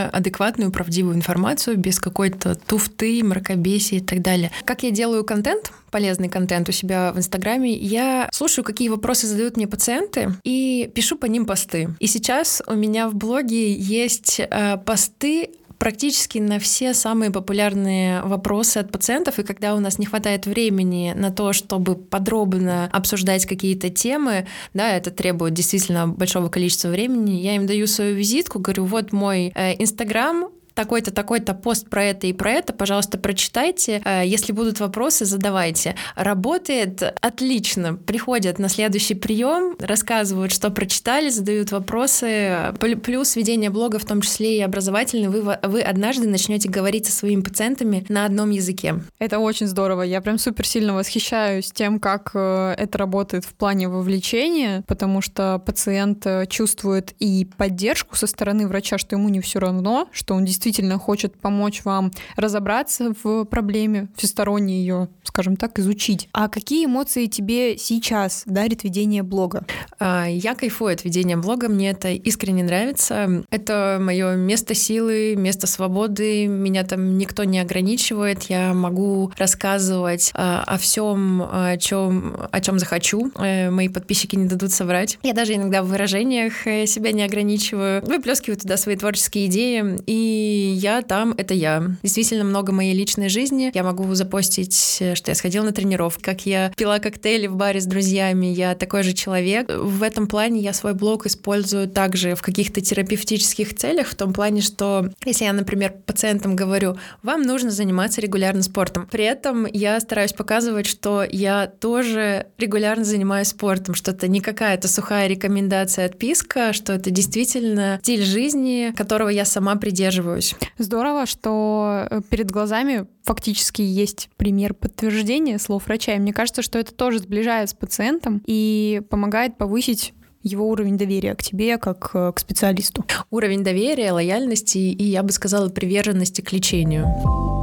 адекватную, 0.00 0.70
правдивую 0.70 1.14
информацию 1.14 1.76
без 1.76 2.00
какой-то 2.00 2.54
туфты, 2.54 3.22
мракобесия 3.22 3.98
и 3.98 4.02
так 4.02 4.22
далее. 4.22 4.50
Как 4.64 4.82
я 4.82 4.90
делаю 4.90 5.24
контент, 5.24 5.72
полезный 5.90 6.28
контент 6.28 6.68
у 6.68 6.72
себя 6.72 7.12
в 7.12 7.18
Инстаграме, 7.18 7.72
я 7.72 8.28
слушаю, 8.32 8.64
какие 8.64 8.88
вопросы 8.88 9.26
задают 9.26 9.56
мне 9.56 9.68
пациенты, 9.68 10.32
и 10.42 10.90
пишу 10.94 11.16
по 11.16 11.26
ним 11.26 11.46
посты. 11.46 11.90
И 12.00 12.06
сейчас 12.06 12.62
у 12.66 12.74
меня 12.74 13.08
в 13.08 13.14
блоге 13.14 13.72
есть 13.72 14.40
э, 14.40 14.76
посты 14.78 15.50
практически 15.84 16.38
на 16.38 16.58
все 16.58 16.94
самые 16.94 17.30
популярные 17.30 18.22
вопросы 18.22 18.78
от 18.78 18.90
пациентов, 18.90 19.38
и 19.38 19.42
когда 19.42 19.74
у 19.74 19.80
нас 19.80 19.98
не 19.98 20.06
хватает 20.06 20.46
времени 20.46 21.12
на 21.14 21.30
то, 21.30 21.52
чтобы 21.52 21.94
подробно 21.94 22.88
обсуждать 22.90 23.44
какие-то 23.44 23.90
темы, 23.90 24.46
да, 24.72 24.96
это 24.96 25.10
требует 25.10 25.52
действительно 25.52 26.08
большого 26.08 26.48
количества 26.48 26.88
времени, 26.88 27.32
я 27.32 27.56
им 27.56 27.66
даю 27.66 27.86
свою 27.86 28.14
визитку, 28.14 28.60
говорю, 28.60 28.86
вот 28.86 29.12
мой 29.12 29.52
э, 29.54 29.74
Инстаграм, 29.78 30.48
такой-то, 30.74 31.12
такой-то 31.12 31.54
пост 31.54 31.88
про 31.88 32.04
это 32.04 32.26
и 32.26 32.32
про 32.32 32.52
это, 32.52 32.72
пожалуйста, 32.72 33.18
прочитайте. 33.18 34.02
Э, 34.04 34.22
если 34.24 34.52
будут 34.52 34.80
вопросы, 34.80 35.24
задавайте. 35.24 35.94
Работает 36.16 37.02
отлично. 37.20 37.94
Приходят 37.94 38.58
на 38.58 38.68
следующий 38.68 39.14
прием, 39.14 39.76
рассказывают, 39.78 40.52
что 40.52 40.70
прочитали, 40.70 41.30
задают 41.30 41.72
вопросы. 41.72 42.74
Плюс 42.78 43.36
ведение 43.36 43.70
блога, 43.70 43.98
в 43.98 44.04
том 44.04 44.20
числе 44.20 44.58
и 44.58 44.60
образовательный, 44.60 45.28
вы, 45.28 45.58
вы 45.62 45.80
однажды 45.80 46.28
начнете 46.28 46.68
говорить 46.68 47.06
со 47.06 47.12
своими 47.12 47.40
пациентами 47.40 48.04
на 48.08 48.24
одном 48.24 48.50
языке. 48.50 49.00
Это 49.18 49.38
очень 49.38 49.66
здорово. 49.66 50.02
Я 50.02 50.20
прям 50.20 50.38
супер 50.38 50.66
сильно 50.66 50.94
восхищаюсь 50.94 51.70
тем, 51.72 52.00
как 52.00 52.32
э, 52.34 52.74
это 52.76 52.98
работает 52.98 53.44
в 53.44 53.54
плане 53.54 53.88
вовлечения, 53.88 54.82
потому 54.86 55.20
что 55.20 55.62
пациент 55.64 56.26
э, 56.26 56.46
чувствует 56.46 57.14
и 57.20 57.46
поддержку 57.56 58.16
со 58.16 58.26
стороны 58.26 58.66
врача, 58.66 58.98
что 58.98 59.16
ему 59.16 59.28
не 59.28 59.40
все 59.40 59.60
равно, 59.60 60.08
что 60.12 60.34
он 60.34 60.44
действительно 60.44 60.63
действительно 60.64 60.98
хочет 60.98 61.36
помочь 61.36 61.84
вам 61.84 62.10
разобраться 62.36 63.12
в 63.22 63.44
проблеме, 63.44 64.08
всесторонне 64.16 64.78
ее, 64.80 65.08
скажем 65.22 65.56
так, 65.56 65.78
изучить. 65.78 66.30
А 66.32 66.48
какие 66.48 66.86
эмоции 66.86 67.26
тебе 67.26 67.76
сейчас 67.76 68.44
дарит 68.46 68.82
ведение 68.82 69.22
блога? 69.22 69.66
А, 69.98 70.24
я 70.26 70.54
кайфую 70.54 70.94
от 70.94 71.04
ведения 71.04 71.36
блога, 71.36 71.68
мне 71.68 71.90
это 71.90 72.12
искренне 72.12 72.64
нравится. 72.64 73.44
Это 73.50 73.98
мое 74.00 74.36
место 74.36 74.74
силы, 74.74 75.34
место 75.36 75.66
свободы, 75.66 76.46
меня 76.46 76.82
там 76.84 77.18
никто 77.18 77.44
не 77.44 77.58
ограничивает, 77.58 78.44
я 78.44 78.72
могу 78.72 79.32
рассказывать 79.36 80.30
а, 80.34 80.64
о 80.66 80.78
всем, 80.78 81.42
о 81.42 81.76
чем, 81.76 82.36
о 82.50 82.60
чем 82.62 82.78
захочу. 82.78 83.30
Э, 83.38 83.68
мои 83.68 83.90
подписчики 83.90 84.34
не 84.34 84.46
дадут 84.46 84.72
соврать. 84.72 85.18
Я 85.22 85.34
даже 85.34 85.54
иногда 85.54 85.82
в 85.82 85.88
выражениях 85.88 86.66
э, 86.66 86.86
себя 86.86 87.12
не 87.12 87.22
ограничиваю, 87.22 88.02
выплескиваю 88.06 88.58
туда 88.58 88.78
свои 88.78 88.96
творческие 88.96 89.46
идеи, 89.46 89.98
и 90.06 90.53
я 90.54 91.02
там— 91.02 91.34
это 91.36 91.54
я. 91.54 91.82
Действительно 92.02 92.44
много 92.44 92.72
моей 92.72 92.94
личной 92.94 93.28
жизни. 93.28 93.70
Я 93.74 93.82
могу 93.82 94.12
запостить, 94.14 94.74
что 95.14 95.30
я 95.30 95.34
сходила 95.34 95.64
на 95.64 95.72
тренировку, 95.72 96.22
как 96.22 96.46
я 96.46 96.72
пила 96.76 96.98
коктейли 96.98 97.46
в 97.46 97.56
баре 97.56 97.80
с 97.80 97.86
друзьями. 97.86 98.46
Я 98.46 98.74
такой 98.74 99.02
же 99.02 99.12
человек. 99.12 99.70
В 99.70 100.02
этом 100.02 100.26
плане 100.26 100.60
я 100.60 100.72
свой 100.72 100.94
блог 100.94 101.26
использую 101.26 101.88
также 101.88 102.34
в 102.34 102.42
каких-то 102.42 102.80
терапевтических 102.80 103.74
целях, 103.74 104.08
в 104.08 104.14
том 104.14 104.32
плане, 104.32 104.60
что 104.60 105.10
если 105.24 105.44
я, 105.44 105.52
например, 105.52 105.94
пациентам 106.06 106.56
говорю, 106.56 106.96
вам 107.22 107.42
нужно 107.42 107.70
заниматься 107.70 108.20
регулярно 108.20 108.62
спортом, 108.62 109.08
при 109.10 109.24
этом 109.24 109.66
я 109.66 109.98
стараюсь 110.00 110.32
показывать, 110.32 110.86
что 110.86 111.24
я 111.28 111.66
тоже 111.66 112.46
регулярно 112.58 113.04
занимаюсь 113.04 113.48
спортом, 113.48 113.94
что 113.94 114.10
это 114.10 114.28
не 114.28 114.40
какая-то 114.40 114.88
сухая 114.88 115.26
рекомендация, 115.26 116.06
отписка, 116.06 116.72
что 116.72 116.92
это 116.92 117.10
действительно 117.10 117.98
стиль 118.02 118.22
жизни, 118.24 118.92
которого 118.96 119.28
я 119.28 119.44
сама 119.44 119.76
придерживаюсь 119.76 120.43
соглашусь. 120.44 120.70
Здорово, 120.78 121.26
что 121.26 122.06
э, 122.10 122.20
перед 122.28 122.50
глазами 122.50 123.06
фактически 123.22 123.82
есть 123.82 124.28
пример 124.36 124.74
подтверждения 124.74 125.58
слов 125.58 125.86
врача. 125.86 126.14
И 126.14 126.18
мне 126.18 126.32
кажется, 126.32 126.62
что 126.62 126.78
это 126.78 126.94
тоже 126.94 127.18
сближает 127.18 127.70
с 127.70 127.74
пациентом 127.74 128.42
и 128.46 129.02
помогает 129.10 129.56
повысить 129.56 130.14
его 130.42 130.68
уровень 130.68 130.98
доверия 130.98 131.34
к 131.34 131.42
тебе 131.42 131.78
как 131.78 132.10
э, 132.14 132.32
к 132.34 132.38
специалисту. 132.38 133.04
Уровень 133.30 133.64
доверия, 133.64 134.12
лояльности 134.12 134.78
и, 134.78 135.04
я 135.04 135.22
бы 135.22 135.32
сказала, 135.32 135.68
приверженности 135.68 136.40
к 136.40 136.52
лечению. 136.52 137.53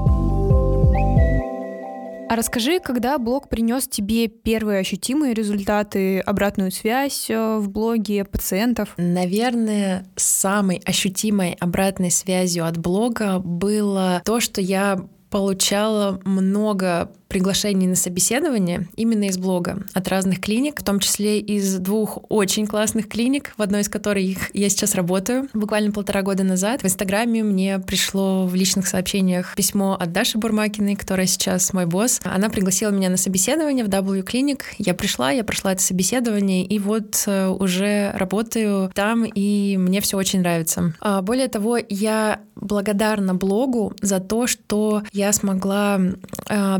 А 2.31 2.37
расскажи, 2.37 2.79
когда 2.79 3.17
блог 3.17 3.49
принес 3.49 3.89
тебе 3.89 4.29
первые 4.29 4.79
ощутимые 4.79 5.33
результаты, 5.33 6.21
обратную 6.21 6.71
связь 6.71 7.29
э, 7.29 7.57
в 7.57 7.67
блоге 7.67 8.23
пациентов? 8.23 8.93
Наверное, 8.95 10.05
самой 10.15 10.81
ощутимой 10.85 11.57
обратной 11.59 12.09
связью 12.09 12.65
от 12.65 12.77
блога 12.77 13.39
было 13.39 14.21
то, 14.23 14.39
что 14.39 14.61
я 14.61 15.05
получала 15.29 16.21
много 16.23 17.11
приглашений 17.31 17.87
на 17.87 17.95
собеседование 17.95 18.89
именно 18.97 19.23
из 19.23 19.37
блога 19.37 19.85
от 19.93 20.09
разных 20.09 20.41
клиник, 20.41 20.81
в 20.81 20.83
том 20.83 20.99
числе 20.99 21.39
из 21.39 21.77
двух 21.77 22.17
очень 22.27 22.67
классных 22.67 23.07
клиник, 23.07 23.53
в 23.55 23.61
одной 23.61 23.81
из 23.81 23.89
которых 23.89 24.53
я 24.53 24.67
сейчас 24.67 24.95
работаю. 24.95 25.47
Буквально 25.53 25.93
полтора 25.93 26.23
года 26.23 26.43
назад 26.43 26.81
в 26.81 26.85
Инстаграме 26.85 27.41
мне 27.41 27.79
пришло 27.79 28.45
в 28.45 28.53
личных 28.53 28.85
сообщениях 28.85 29.55
письмо 29.55 29.95
от 29.97 30.11
Даши 30.11 30.39
Бурмакиной, 30.39 30.97
которая 30.97 31.25
сейчас 31.25 31.71
мой 31.71 31.85
босс. 31.85 32.19
Она 32.25 32.49
пригласила 32.49 32.91
меня 32.91 33.09
на 33.09 33.15
собеседование 33.15 33.85
в 33.85 33.87
W 33.87 34.25
Clinic. 34.25 34.63
Я 34.77 34.93
пришла, 34.93 35.31
я 35.31 35.45
прошла 35.45 35.71
это 35.71 35.81
собеседование, 35.81 36.65
и 36.65 36.79
вот 36.79 37.23
э, 37.27 37.47
уже 37.47 38.11
работаю 38.13 38.91
там, 38.93 39.23
и 39.23 39.77
мне 39.77 40.01
все 40.01 40.17
очень 40.17 40.41
нравится. 40.41 40.93
А 40.99 41.21
более 41.21 41.47
того, 41.47 41.77
я 41.87 42.41
благодарна 42.55 43.35
блогу 43.35 43.93
за 44.01 44.19
то, 44.19 44.47
что 44.47 45.03
я 45.13 45.31
смогла 45.31 45.97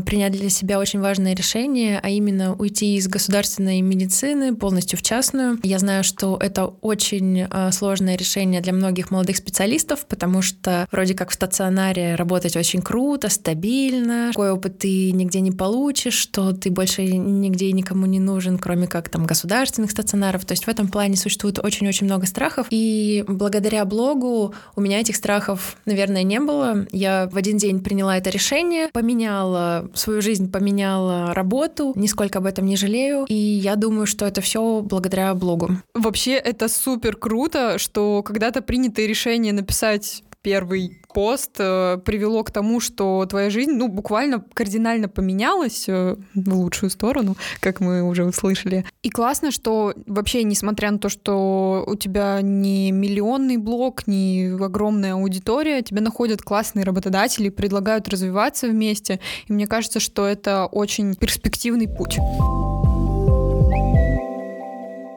принять 0.04 0.32
для 0.32 0.50
себя 0.50 0.78
очень 0.78 1.00
важное 1.00 1.34
решение, 1.34 1.98
а 2.02 2.08
именно 2.10 2.54
уйти 2.54 2.96
из 2.96 3.08
государственной 3.08 3.80
медицины 3.80 4.54
полностью 4.54 4.98
в 4.98 5.02
частную. 5.02 5.58
Я 5.62 5.78
знаю, 5.78 6.04
что 6.04 6.36
это 6.40 6.66
очень 6.66 7.46
э, 7.50 7.72
сложное 7.72 8.16
решение 8.16 8.60
для 8.60 8.72
многих 8.72 9.10
молодых 9.10 9.36
специалистов, 9.36 10.06
потому 10.06 10.42
что 10.42 10.86
вроде 10.90 11.14
как 11.14 11.30
в 11.30 11.34
стационаре 11.34 12.16
работать 12.16 12.56
очень 12.56 12.82
круто, 12.82 13.30
стабильно, 13.30 14.28
такой 14.32 14.50
опыт 14.50 14.78
ты 14.78 15.12
нигде 15.12 15.40
не 15.40 15.52
получишь, 15.52 16.14
что 16.14 16.52
ты 16.52 16.70
больше 16.70 17.04
нигде 17.04 17.72
никому 17.72 18.06
не 18.06 18.20
нужен, 18.20 18.58
кроме 18.58 18.86
как 18.86 19.08
там 19.08 19.24
государственных 19.24 19.90
стационаров. 19.90 20.44
То 20.44 20.52
есть 20.52 20.64
в 20.64 20.68
этом 20.68 20.88
плане 20.88 21.16
существует 21.16 21.58
очень-очень 21.58 22.06
много 22.06 22.26
страхов. 22.26 22.66
И 22.70 23.24
благодаря 23.26 23.84
блогу 23.84 24.54
у 24.76 24.80
меня 24.80 25.00
этих 25.00 25.16
страхов, 25.16 25.76
наверное, 25.86 26.22
не 26.22 26.40
было. 26.40 26.86
Я 26.92 27.28
в 27.32 27.36
один 27.36 27.56
день 27.56 27.80
приняла 27.80 28.18
это 28.18 28.30
решение, 28.30 28.88
поменяла 28.92 29.61
свою 29.94 30.20
жизнь 30.20 30.32
жизнь 30.32 30.50
поменяла 30.50 31.34
работу, 31.34 31.92
нисколько 31.94 32.38
об 32.38 32.46
этом 32.46 32.64
не 32.66 32.76
жалею, 32.76 33.26
и 33.28 33.34
я 33.34 33.76
думаю, 33.76 34.06
что 34.06 34.26
это 34.26 34.40
все 34.40 34.80
благодаря 34.80 35.34
блогу. 35.34 35.70
Вообще, 35.94 36.32
это 36.32 36.68
супер 36.68 37.16
круто, 37.16 37.78
что 37.78 38.22
когда-то 38.22 38.62
принятое 38.62 39.06
решение 39.06 39.52
написать 39.52 40.22
первый 40.42 40.98
пост 41.14 41.56
э, 41.58 41.98
привело 42.04 42.42
к 42.42 42.50
тому, 42.50 42.80
что 42.80 43.24
твоя 43.26 43.50
жизнь, 43.50 43.72
ну, 43.72 43.88
буквально 43.88 44.44
кардинально 44.54 45.08
поменялась 45.08 45.88
э, 45.88 46.16
в 46.34 46.54
лучшую 46.54 46.90
сторону, 46.90 47.36
как 47.60 47.80
мы 47.80 48.02
уже 48.02 48.24
услышали. 48.24 48.84
И 49.02 49.10
классно, 49.10 49.50
что 49.50 49.94
вообще, 50.06 50.42
несмотря 50.42 50.90
на 50.90 50.98
то, 50.98 51.08
что 51.08 51.84
у 51.86 51.94
тебя 51.94 52.40
не 52.42 52.90
миллионный 52.90 53.56
блог, 53.56 54.06
не 54.06 54.56
огромная 54.60 55.14
аудитория, 55.14 55.82
тебя 55.82 56.00
находят 56.00 56.42
классные 56.42 56.84
работодатели, 56.84 57.48
предлагают 57.48 58.08
развиваться 58.08 58.66
вместе. 58.66 59.20
И 59.46 59.52
мне 59.52 59.66
кажется, 59.66 60.00
что 60.00 60.26
это 60.26 60.66
очень 60.66 61.14
перспективный 61.14 61.88
путь. 61.88 62.18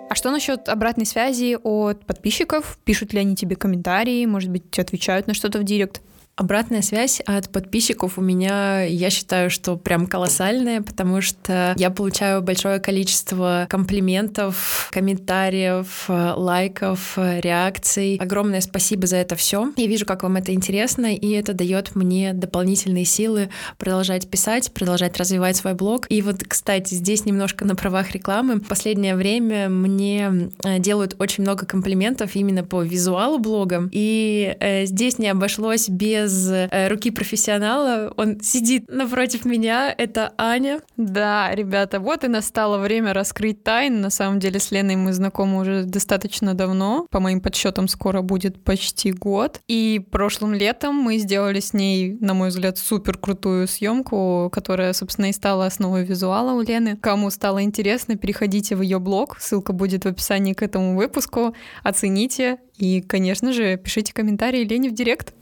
А 0.07 0.15
что 0.15 0.31
насчет 0.31 0.69
обратной 0.69 1.05
связи 1.05 1.57
от 1.61 2.05
подписчиков? 2.05 2.77
Пишут 2.83 3.13
ли 3.13 3.19
они 3.19 3.35
тебе 3.35 3.55
комментарии? 3.55 4.25
Может 4.25 4.51
быть, 4.51 4.77
отвечают 4.77 5.27
на 5.27 5.33
что-то 5.33 5.59
в 5.59 5.63
директ? 5.63 6.01
Обратная 6.37 6.81
связь 6.81 7.21
от 7.21 7.49
подписчиков 7.49 8.17
у 8.17 8.21
меня, 8.21 8.81
я 8.81 9.09
считаю, 9.09 9.49
что 9.49 9.77
прям 9.77 10.05
колоссальная, 10.05 10.81
потому 10.81 11.21
что 11.21 11.73
я 11.77 11.89
получаю 11.89 12.41
большое 12.41 12.79
количество 12.79 13.67
комплиментов, 13.69 14.89
комментариев, 14.91 16.05
лайков, 16.09 17.17
реакций. 17.17 18.17
Огромное 18.17 18.59
спасибо 18.59 19.07
за 19.07 19.15
это 19.15 19.37
все. 19.37 19.71
Я 19.77 19.87
вижу, 19.87 20.05
как 20.05 20.23
вам 20.23 20.35
это 20.35 20.53
интересно, 20.53 21.15
и 21.15 21.31
это 21.31 21.53
дает 21.53 21.95
мне 21.95 22.33
дополнительные 22.33 23.05
силы 23.05 23.49
продолжать 23.77 24.29
писать, 24.29 24.73
продолжать 24.73 25.17
развивать 25.17 25.55
свой 25.55 25.73
блог. 25.73 26.05
И 26.09 26.21
вот, 26.21 26.43
кстати, 26.45 26.95
здесь 26.95 27.23
немножко 27.23 27.63
на 27.63 27.75
правах 27.75 28.11
рекламы. 28.11 28.55
В 28.55 28.67
последнее 28.67 29.15
время 29.15 29.69
мне 29.69 30.49
э, 30.65 30.79
делают 30.79 31.15
очень 31.17 31.43
много 31.43 31.65
комплиментов 31.65 32.35
именно 32.35 32.65
по 32.65 32.83
визуалу 32.83 33.39
блога, 33.39 33.89
и 33.93 34.53
э, 34.59 34.85
здесь 34.85 35.17
не 35.17 35.29
обошлось 35.29 35.87
без 35.87 36.24
без 36.25 36.49
э, 36.49 36.87
руки 36.87 37.11
профессионала. 37.11 38.13
Он 38.17 38.39
сидит 38.41 38.85
напротив 38.89 39.45
меня, 39.45 39.93
это 39.95 40.33
Аня. 40.37 40.81
Да, 40.97 41.53
ребята, 41.53 41.99
вот 41.99 42.23
и 42.23 42.27
настало 42.27 42.77
время 42.79 43.13
раскрыть 43.13 43.63
тайну. 43.63 43.99
На 43.99 44.09
самом 44.09 44.39
деле 44.39 44.59
с 44.59 44.71
Леной 44.71 44.95
мы 44.95 45.13
знакомы 45.13 45.61
уже 45.61 45.83
достаточно 45.83 46.53
давно. 46.53 47.07
По 47.11 47.19
моим 47.19 47.41
подсчетам, 47.41 47.87
скоро 47.87 48.21
будет 48.21 48.63
почти 48.63 49.11
год. 49.11 49.61
И 49.67 50.03
прошлым 50.11 50.53
летом 50.53 50.95
мы 50.95 51.17
сделали 51.17 51.59
с 51.59 51.73
ней, 51.73 52.17
на 52.19 52.33
мой 52.33 52.49
взгляд, 52.49 52.77
супер 52.77 53.17
крутую 53.17 53.67
съемку, 53.67 54.49
которая, 54.51 54.93
собственно, 54.93 55.27
и 55.27 55.33
стала 55.33 55.65
основой 55.65 56.03
визуала 56.03 56.53
у 56.53 56.61
Лены. 56.61 56.97
Кому 56.97 57.29
стало 57.29 57.61
интересно, 57.63 58.15
переходите 58.15 58.75
в 58.75 58.81
ее 58.81 58.99
блог. 58.99 59.37
Ссылка 59.39 59.73
будет 59.73 60.05
в 60.05 60.07
описании 60.07 60.53
к 60.53 60.63
этому 60.63 60.95
выпуску. 60.95 61.55
Оцените 61.83 62.57
и, 62.77 63.01
конечно 63.01 63.53
же, 63.53 63.77
пишите 63.77 64.13
комментарии 64.13 64.63
Лене 64.63 64.89
в 64.89 64.93
директ. 64.93 65.33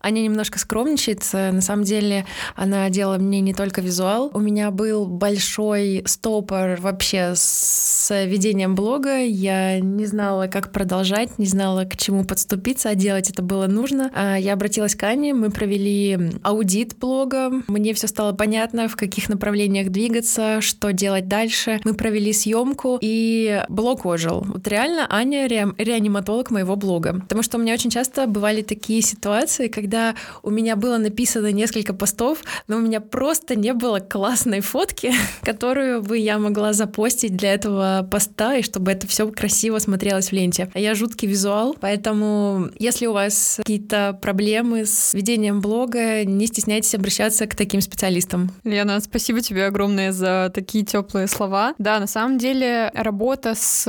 Аня 0.00 0.20
немножко 0.20 0.58
скромничает. 0.58 1.22
На 1.32 1.60
самом 1.60 1.84
деле 1.84 2.24
она 2.56 2.88
делала 2.90 3.18
мне 3.18 3.40
не 3.40 3.54
только 3.54 3.80
визуал. 3.80 4.30
У 4.34 4.40
меня 4.40 4.70
был 4.70 5.06
большой 5.06 6.02
стопор 6.06 6.80
вообще 6.80 7.32
с 7.34 8.24
ведением 8.26 8.74
блога. 8.74 9.18
Я 9.18 9.80
не 9.80 10.06
знала, 10.06 10.46
как 10.46 10.72
продолжать, 10.72 11.38
не 11.38 11.46
знала, 11.46 11.84
к 11.84 11.96
чему 11.96 12.24
подступиться, 12.24 12.90
а 12.90 12.94
делать 12.94 13.30
это 13.30 13.42
было 13.42 13.66
нужно. 13.66 14.10
А 14.14 14.36
я 14.36 14.54
обратилась 14.54 14.94
к 14.94 15.02
Ане, 15.04 15.34
мы 15.34 15.50
провели 15.50 16.18
аудит 16.42 16.96
блога. 16.98 17.50
Мне 17.68 17.94
все 17.94 18.06
стало 18.08 18.32
понятно, 18.32 18.88
в 18.88 18.96
каких 18.96 19.28
направлениях 19.28 19.90
двигаться, 19.90 20.60
что 20.60 20.92
делать 20.92 21.28
дальше. 21.28 21.80
Мы 21.84 21.94
провели 21.94 22.32
съемку, 22.32 22.98
и 23.00 23.62
блог 23.68 24.04
ожил. 24.06 24.44
Вот 24.46 24.66
реально 24.68 25.06
Аня 25.10 25.48
ре- 25.48 25.74
реаниматолог 25.78 26.50
моего 26.50 26.76
блога. 26.76 27.20
Потому 27.20 27.42
что 27.42 27.58
у 27.58 27.60
меня 27.60 27.74
очень 27.74 27.90
часто 27.90 28.26
бывали 28.26 28.62
такие 28.62 29.02
ситуации, 29.02 29.61
когда 29.68 30.14
у 30.42 30.50
меня 30.50 30.76
было 30.76 30.98
написано 30.98 31.52
несколько 31.52 31.94
постов, 31.94 32.42
но 32.68 32.76
у 32.76 32.80
меня 32.80 33.00
просто 33.00 33.56
не 33.56 33.72
было 33.72 33.98
классной 33.98 34.60
фотки, 34.60 35.12
которую 35.42 36.02
бы 36.02 36.18
я 36.18 36.38
могла 36.38 36.72
запостить 36.72 37.36
для 37.36 37.54
этого 37.54 38.06
поста, 38.10 38.56
и 38.56 38.62
чтобы 38.62 38.92
это 38.92 39.06
все 39.06 39.30
красиво 39.30 39.78
смотрелось 39.78 40.28
в 40.28 40.32
ленте. 40.32 40.70
А 40.74 40.78
я 40.78 40.94
жуткий 40.94 41.28
визуал, 41.28 41.76
поэтому 41.80 42.70
если 42.78 43.06
у 43.06 43.12
вас 43.12 43.56
какие-то 43.58 44.18
проблемы 44.20 44.84
с 44.84 45.14
ведением 45.14 45.60
блога, 45.60 46.24
не 46.24 46.46
стесняйтесь 46.46 46.94
обращаться 46.94 47.46
к 47.46 47.54
таким 47.54 47.80
специалистам. 47.80 48.50
Лена, 48.64 49.00
спасибо 49.00 49.40
тебе 49.40 49.66
огромное 49.66 50.12
за 50.12 50.50
такие 50.54 50.84
теплые 50.84 51.26
слова. 51.26 51.74
Да, 51.78 52.00
на 52.00 52.06
самом 52.06 52.38
деле 52.38 52.90
работа 52.94 53.54
с 53.54 53.86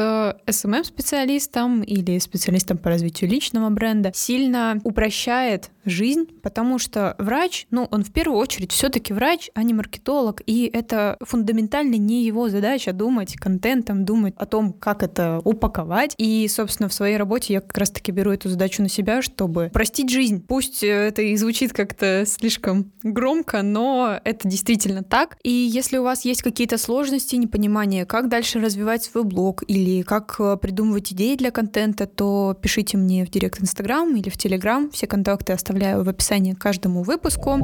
SMM-специалистом 0.47 1.83
или 1.83 2.19
специалистом 2.19 2.77
по 2.77 2.89
развитию 2.89 3.29
личного 3.29 3.69
бренда 3.69 4.11
сильно 4.13 4.79
упрощает 4.83 5.62
Zeit. 5.63 5.72
Жизнь, 5.85 6.27
потому 6.41 6.79
что 6.79 7.15
врач, 7.17 7.67
ну, 7.71 7.87
он 7.91 8.03
в 8.03 8.11
первую 8.11 8.39
очередь 8.39 8.71
все-таки 8.71 9.13
врач, 9.13 9.49
а 9.53 9.63
не 9.63 9.73
маркетолог, 9.73 10.41
и 10.45 10.69
это 10.71 11.17
фундаментально 11.21 11.95
не 11.95 12.23
его 12.23 12.49
задача 12.49 12.93
думать 12.93 13.35
контентом, 13.35 14.05
думать 14.05 14.33
о 14.37 14.45
том, 14.45 14.73
как 14.73 15.03
это 15.03 15.41
упаковать. 15.43 16.15
И, 16.17 16.47
собственно, 16.47 16.89
в 16.89 16.93
своей 16.93 17.17
работе 17.17 17.53
я 17.53 17.61
как 17.61 17.77
раз-таки 17.77 18.11
беру 18.11 18.31
эту 18.31 18.49
задачу 18.49 18.81
на 18.81 18.89
себя, 18.89 19.21
чтобы 19.21 19.69
простить 19.73 20.09
жизнь. 20.09 20.43
Пусть 20.45 20.83
это 20.83 21.21
и 21.21 21.35
звучит 21.35 21.73
как-то 21.73 22.23
слишком 22.25 22.91
громко, 23.03 23.61
но 23.61 24.19
это 24.23 24.47
действительно 24.47 25.03
так. 25.03 25.37
И 25.43 25.51
если 25.51 25.97
у 25.97 26.03
вас 26.03 26.25
есть 26.25 26.41
какие-то 26.41 26.77
сложности, 26.77 27.35
непонимание, 27.35 28.05
как 28.05 28.29
дальше 28.29 28.59
развивать 28.59 29.03
свой 29.03 29.23
блог 29.23 29.63
или 29.67 30.01
как 30.01 30.35
э, 30.39 30.57
придумывать 30.57 31.11
идеи 31.13 31.35
для 31.35 31.51
контента, 31.51 32.05
то 32.05 32.57
пишите 32.61 32.97
мне 32.97 33.25
в 33.25 33.29
директ 33.29 33.61
Инстаграм 33.61 34.15
или 34.15 34.29
в 34.29 34.37
Телеграм. 34.37 34.89
Все 34.91 35.07
контакты 35.07 35.53
оставляю 35.53 35.72
в 35.73 36.09
описании 36.09 36.53
к 36.53 36.59
каждому 36.59 37.03
выпуску 37.03 37.59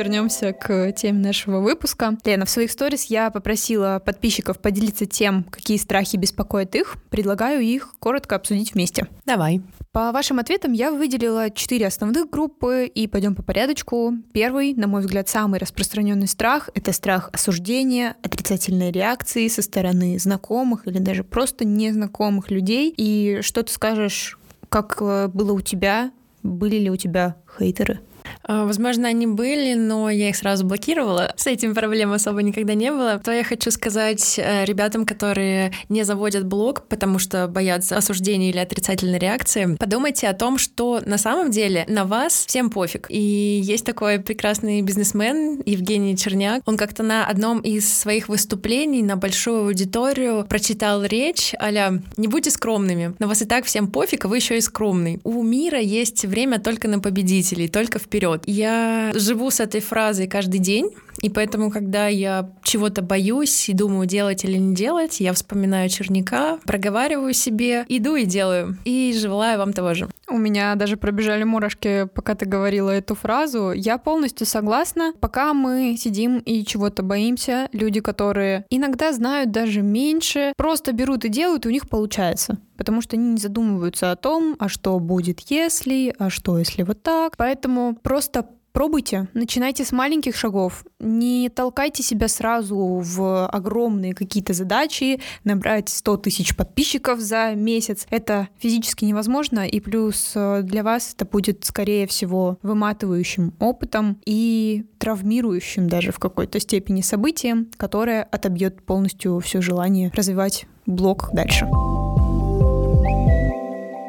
вернемся 0.00 0.54
к 0.54 0.92
теме 0.92 1.18
нашего 1.18 1.60
выпуска. 1.60 2.16
Лена, 2.24 2.46
в 2.46 2.50
своих 2.50 2.70
сторис 2.70 3.04
я 3.04 3.30
попросила 3.30 4.00
подписчиков 4.02 4.58
поделиться 4.58 5.04
тем, 5.04 5.44
какие 5.44 5.76
страхи 5.76 6.16
беспокоят 6.16 6.74
их. 6.74 6.96
Предлагаю 7.10 7.60
их 7.60 7.94
коротко 7.98 8.36
обсудить 8.36 8.72
вместе. 8.72 9.08
Давай. 9.26 9.60
По 9.92 10.12
вашим 10.12 10.38
ответам 10.38 10.72
я 10.72 10.90
выделила 10.90 11.50
четыре 11.50 11.88
основных 11.88 12.30
группы, 12.30 12.86
и 12.86 13.08
пойдем 13.08 13.34
по 13.34 13.42
порядочку. 13.42 14.14
Первый, 14.32 14.72
на 14.72 14.86
мой 14.86 15.02
взгляд, 15.02 15.28
самый 15.28 15.60
распространенный 15.60 16.28
страх— 16.28 16.70
это 16.74 16.92
страх 16.92 17.28
осуждения, 17.32 18.16
отрицательной 18.22 18.92
реакции 18.92 19.48
со 19.48 19.60
стороны 19.60 20.18
знакомых 20.18 20.86
или 20.86 20.98
даже 20.98 21.24
просто 21.24 21.66
незнакомых 21.66 22.50
людей. 22.50 22.94
И 22.96 23.40
что 23.42 23.62
ты 23.62 23.72
скажешь, 23.72 24.38
как 24.70 24.96
э, 25.00 25.28
было 25.28 25.52
у 25.52 25.60
тебя? 25.60 26.12
Были 26.42 26.76
ли 26.76 26.90
у 26.90 26.96
тебя 26.96 27.36
хейтеры? 27.58 28.00
А, 28.42 28.64
возможно, 28.64 29.08
они 29.08 29.26
были, 29.26 29.74
но 29.74 30.10
я 30.10 30.28
их 30.28 30.36
сразу 30.36 30.64
блокировала. 30.64 31.34
С 31.36 31.46
этим 31.46 31.74
проблем 31.74 32.12
особо 32.12 32.42
никогда 32.42 32.74
не 32.74 32.90
было. 32.90 33.18
То 33.18 33.32
я 33.32 33.44
хочу 33.44 33.70
сказать 33.70 34.38
э, 34.38 34.64
ребятам, 34.64 35.06
которые 35.06 35.72
не 35.88 36.04
заводят 36.04 36.46
блог, 36.46 36.86
потому 36.88 37.18
что 37.18 37.48
боятся 37.48 37.96
осуждения 37.96 38.50
или 38.50 38.58
отрицательной 38.58 39.18
реакции, 39.18 39.76
подумайте 39.78 40.28
о 40.28 40.34
том, 40.34 40.58
что 40.58 41.00
на 41.04 41.18
самом 41.18 41.50
деле 41.50 41.84
на 41.88 42.04
вас 42.04 42.44
всем 42.46 42.70
пофиг. 42.70 43.06
И 43.08 43.20
есть 43.20 43.84
такой 43.84 44.20
прекрасный 44.20 44.82
бизнесмен 44.82 45.62
Евгений 45.64 46.16
Черняк. 46.16 46.62
Он 46.66 46.76
как-то 46.76 47.02
на 47.02 47.26
одном 47.26 47.60
из 47.60 47.92
своих 47.92 48.28
выступлений 48.28 49.02
на 49.02 49.16
большую 49.16 49.64
аудиторию 49.64 50.46
прочитал 50.48 51.04
речь 51.04 51.54
а 51.58 51.70
«Не 52.16 52.28
будьте 52.28 52.50
скромными, 52.50 53.14
на 53.18 53.26
вас 53.26 53.42
и 53.42 53.44
так 53.44 53.64
всем 53.64 53.88
пофиг, 53.88 54.24
а 54.24 54.28
вы 54.28 54.36
еще 54.36 54.56
и 54.56 54.60
скромный. 54.60 55.20
У 55.24 55.42
мира 55.42 55.78
есть 55.78 56.24
время 56.24 56.58
только 56.58 56.88
на 56.88 57.00
победителей, 57.00 57.68
только 57.68 57.98
вперед 57.98 58.19
вперед. 58.20 58.42
Я 58.46 59.12
живу 59.14 59.50
с 59.50 59.60
этой 59.60 59.80
фразой 59.80 60.26
каждый 60.26 60.60
день, 60.60 60.90
и 61.22 61.28
поэтому, 61.28 61.70
когда 61.70 62.06
я 62.08 62.50
чего-то 62.62 63.02
боюсь 63.02 63.68
и 63.68 63.74
думаю, 63.74 64.06
делать 64.06 64.44
или 64.44 64.56
не 64.56 64.74
делать, 64.74 65.20
я 65.20 65.32
вспоминаю 65.32 65.88
черника, 65.88 66.58
проговариваю 66.64 67.32
себе, 67.34 67.84
иду 67.88 68.16
и 68.16 68.24
делаю. 68.24 68.76
И 68.84 69.14
желаю 69.16 69.58
вам 69.58 69.72
того 69.72 69.94
же. 69.94 70.08
У 70.28 70.38
меня 70.38 70.74
даже 70.76 70.96
пробежали 70.96 71.44
мурашки, 71.44 72.08
пока 72.14 72.34
ты 72.34 72.46
говорила 72.46 72.90
эту 72.90 73.14
фразу. 73.14 73.72
Я 73.72 73.98
полностью 73.98 74.46
согласна. 74.46 75.12
Пока 75.20 75.52
мы 75.52 75.96
сидим 75.98 76.38
и 76.38 76.64
чего-то 76.64 77.02
боимся, 77.02 77.68
люди, 77.72 78.00
которые 78.00 78.64
иногда 78.70 79.12
знают 79.12 79.50
даже 79.50 79.82
меньше, 79.82 80.52
просто 80.56 80.92
берут 80.92 81.24
и 81.24 81.28
делают, 81.28 81.66
и 81.66 81.68
у 81.68 81.72
них 81.72 81.88
получается 81.88 82.58
потому 82.80 83.02
что 83.02 83.14
они 83.14 83.32
не 83.32 83.36
задумываются 83.36 84.10
о 84.10 84.16
том, 84.16 84.56
а 84.58 84.70
что 84.70 84.98
будет 84.98 85.40
если, 85.50 86.14
а 86.18 86.30
что 86.30 86.58
если 86.58 86.82
вот 86.82 87.02
так. 87.02 87.36
Поэтому 87.36 87.94
просто 87.94 88.46
Пробуйте, 88.72 89.26
начинайте 89.34 89.84
с 89.84 89.90
маленьких 89.90 90.36
шагов, 90.36 90.84
не 91.00 91.48
толкайте 91.48 92.04
себя 92.04 92.28
сразу 92.28 93.00
в 93.02 93.46
огромные 93.48 94.14
какие-то 94.14 94.52
задачи, 94.52 95.20
набрать 95.42 95.88
100 95.88 96.18
тысяч 96.18 96.54
подписчиков 96.56 97.18
за 97.18 97.54
месяц. 97.56 98.06
Это 98.10 98.48
физически 98.58 99.04
невозможно, 99.04 99.66
и 99.66 99.80
плюс 99.80 100.32
э, 100.36 100.62
для 100.62 100.84
вас 100.84 101.14
это 101.14 101.24
будет, 101.24 101.64
скорее 101.64 102.06
всего, 102.06 102.58
выматывающим 102.62 103.54
опытом 103.58 104.20
и 104.24 104.86
травмирующим 104.98 105.88
даже 105.88 106.12
в 106.12 106.20
какой-то 106.20 106.60
степени 106.60 107.00
событием, 107.00 107.68
которое 107.76 108.22
отобьет 108.22 108.84
полностью 108.84 109.40
все 109.40 109.60
желание 109.60 110.12
развивать 110.14 110.66
блог 110.86 111.30
дальше. 111.32 111.66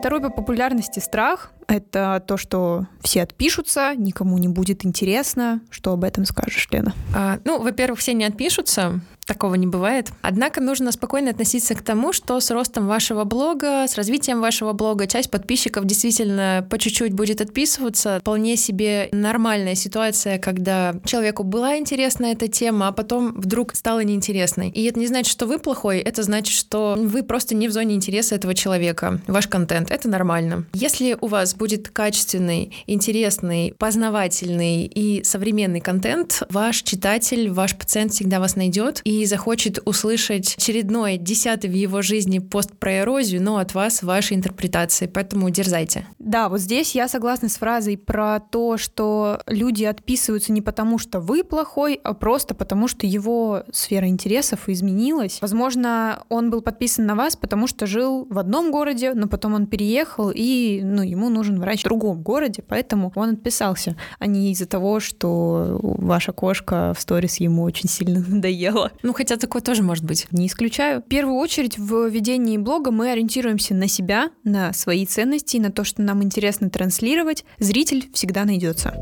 Второй 0.02 0.20
по 0.20 0.30
популярности 0.30 1.00
страх— 1.00 1.52
это 1.72 2.24
то, 2.26 2.38
что 2.38 2.88
все 3.02 3.24
отпишутся, 3.24 3.94
никому 3.96 4.38
не 4.38 4.48
будет 4.48 4.86
интересно. 4.86 5.62
Что 5.70 5.94
об 5.94 6.04
этом 6.04 6.26
скажешь, 6.26 6.68
Лена? 6.72 6.94
А, 7.16 7.40
ну, 7.46 7.62
во-первых, 7.62 8.00
все 8.00 8.14
не 8.14 8.26
отпишутся, 8.26 9.02
такого 9.26 9.56
не 9.56 9.68
бывает. 9.68 10.12
Однако 10.22 10.60
нужно 10.60 10.92
спокойно 10.92 11.32
относиться 11.32 11.74
к 11.76 11.82
тому, 11.82 12.12
что 12.12 12.40
с 12.40 12.52
ростом 12.52 12.88
вашего 12.88 13.24
блога, 13.24 13.86
с 13.88 13.96
развитием 13.96 14.42
вашего 14.42 14.74
блога, 14.74 15.08
часть 15.08 15.32
подписчиков 15.32 15.86
действительно 15.86 16.68
по 16.70 16.78
чуть-чуть 16.78 17.14
будет 17.14 17.40
отписываться. 17.40 18.20
Вполне 18.20 18.58
себе 18.58 19.08
нормальная 19.14 19.76
ситуация, 19.76 20.38
когда 20.38 20.96
человеку 21.06 21.44
была 21.44 21.78
интересна 21.78 22.26
эта 22.26 22.50
тема, 22.50 22.90
а 22.90 22.92
потом 22.92 23.34
вдруг 23.34 23.76
стала 23.76 24.04
неинтересной. 24.04 24.70
И 24.70 24.84
это 24.84 25.00
не 25.00 25.08
значит, 25.08 25.32
что 25.32 25.46
вы 25.46 25.60
плохой, 25.60 26.00
это 26.00 26.24
значит, 26.24 26.54
что 26.54 26.98
вы 26.98 27.24
просто 27.24 27.56
не 27.56 27.70
в 27.70 27.72
зоне 27.72 27.96
интереса 27.96 28.36
этого 28.36 28.54
человека, 28.54 29.22
ваш 29.28 29.48
контент. 29.48 29.92
Это 29.92 30.10
нормально. 30.10 30.66
Если 30.74 31.18
у 31.20 31.28
вас 31.28 31.56
будет 31.62 31.90
качественный, 31.90 32.74
интересный, 32.88 33.76
познавательный 33.78 34.86
и 34.86 35.24
современный 35.24 35.80
контент, 35.80 36.42
ваш 36.50 36.82
читатель, 36.82 37.52
ваш 37.52 37.78
пациент 37.78 38.14
всегда 38.14 38.40
вас 38.40 38.56
найдет 38.56 39.00
и 39.04 39.24
захочет 39.28 39.78
услышать 39.86 40.56
очередной, 40.58 41.18
десятый 41.18 41.70
в 41.70 41.74
его 41.74 42.02
жизни 42.02 42.40
пост 42.40 42.72
про 42.80 43.02
эрозию, 43.02 43.44
но 43.44 43.58
от 43.58 43.76
вас 43.76 44.02
вашей 44.02 44.38
интерпретации. 44.38 45.06
Поэтому 45.06 45.52
дерзайте. 45.52 46.08
Да, 46.18 46.50
вот 46.50 46.62
здесь 46.62 46.96
я 46.96 47.08
согласна 47.08 47.48
с 47.48 47.58
фразой 47.58 47.96
про 47.96 48.40
то, 48.40 48.78
что 48.78 49.40
люди 49.46 49.84
отписываются 49.84 50.52
не 50.52 50.62
потому, 50.62 50.98
что 50.98 51.20
вы 51.20 51.44
плохой, 51.44 52.00
а 52.04 52.16
просто 52.16 52.56
потому, 52.56 52.88
что 52.88 53.06
его 53.06 53.66
сфера 53.72 54.08
интересов 54.08 54.68
изменилась. 54.68 55.38
Возможно, 55.42 56.24
он 56.30 56.50
был 56.50 56.62
подписан 56.62 57.06
на 57.06 57.14
вас, 57.14 57.36
потому 57.36 57.68
что 57.68 57.86
жил 57.86 58.26
в 58.28 58.40
одном 58.40 58.72
городе, 58.72 59.14
но 59.14 59.28
потом 59.28 59.54
он 59.54 59.68
переехал, 59.68 60.32
и 60.34 60.82
ну, 60.84 61.04
ему 61.04 61.30
нужен 61.42 61.60
врач 61.60 61.82
в 61.82 61.86
другом 61.86 62.22
городе, 62.22 62.64
поэтому 62.68 63.12
он 63.16 63.32
отписался, 63.32 63.96
а 64.20 64.28
не 64.28 64.52
из-за 64.52 64.68
того, 64.68 65.00
что 65.00 65.80
ваша 65.82 66.34
кошка 66.34 66.94
в 66.96 67.02
сторис 67.02 67.38
ему 67.38 67.64
очень 67.64 67.90
сильно 67.90 68.20
надоела. 68.28 68.92
Ну, 69.02 69.14
хотя 69.14 69.38
такое 69.38 69.64
тоже 69.64 69.82
может 69.82 70.04
быть. 70.04 70.28
Не 70.32 70.46
исключаю. 70.46 71.02
В 71.02 71.06
первую 71.06 71.38
очередь 71.38 71.80
в 71.80 72.08
ведении 72.08 72.58
блога 72.58 72.92
мы 72.92 73.12
ориентируемся 73.12 73.74
на 73.74 73.88
себя, 73.88 74.30
на 74.44 74.72
свои 74.74 75.08
ценности, 75.08 75.58
на 75.58 75.72
то, 75.72 75.84
что 75.84 76.04
нам 76.04 76.22
интересно 76.22 76.70
транслировать. 76.70 77.44
Зритель 77.58 78.08
всегда 78.14 78.46
найдется. 78.46 78.94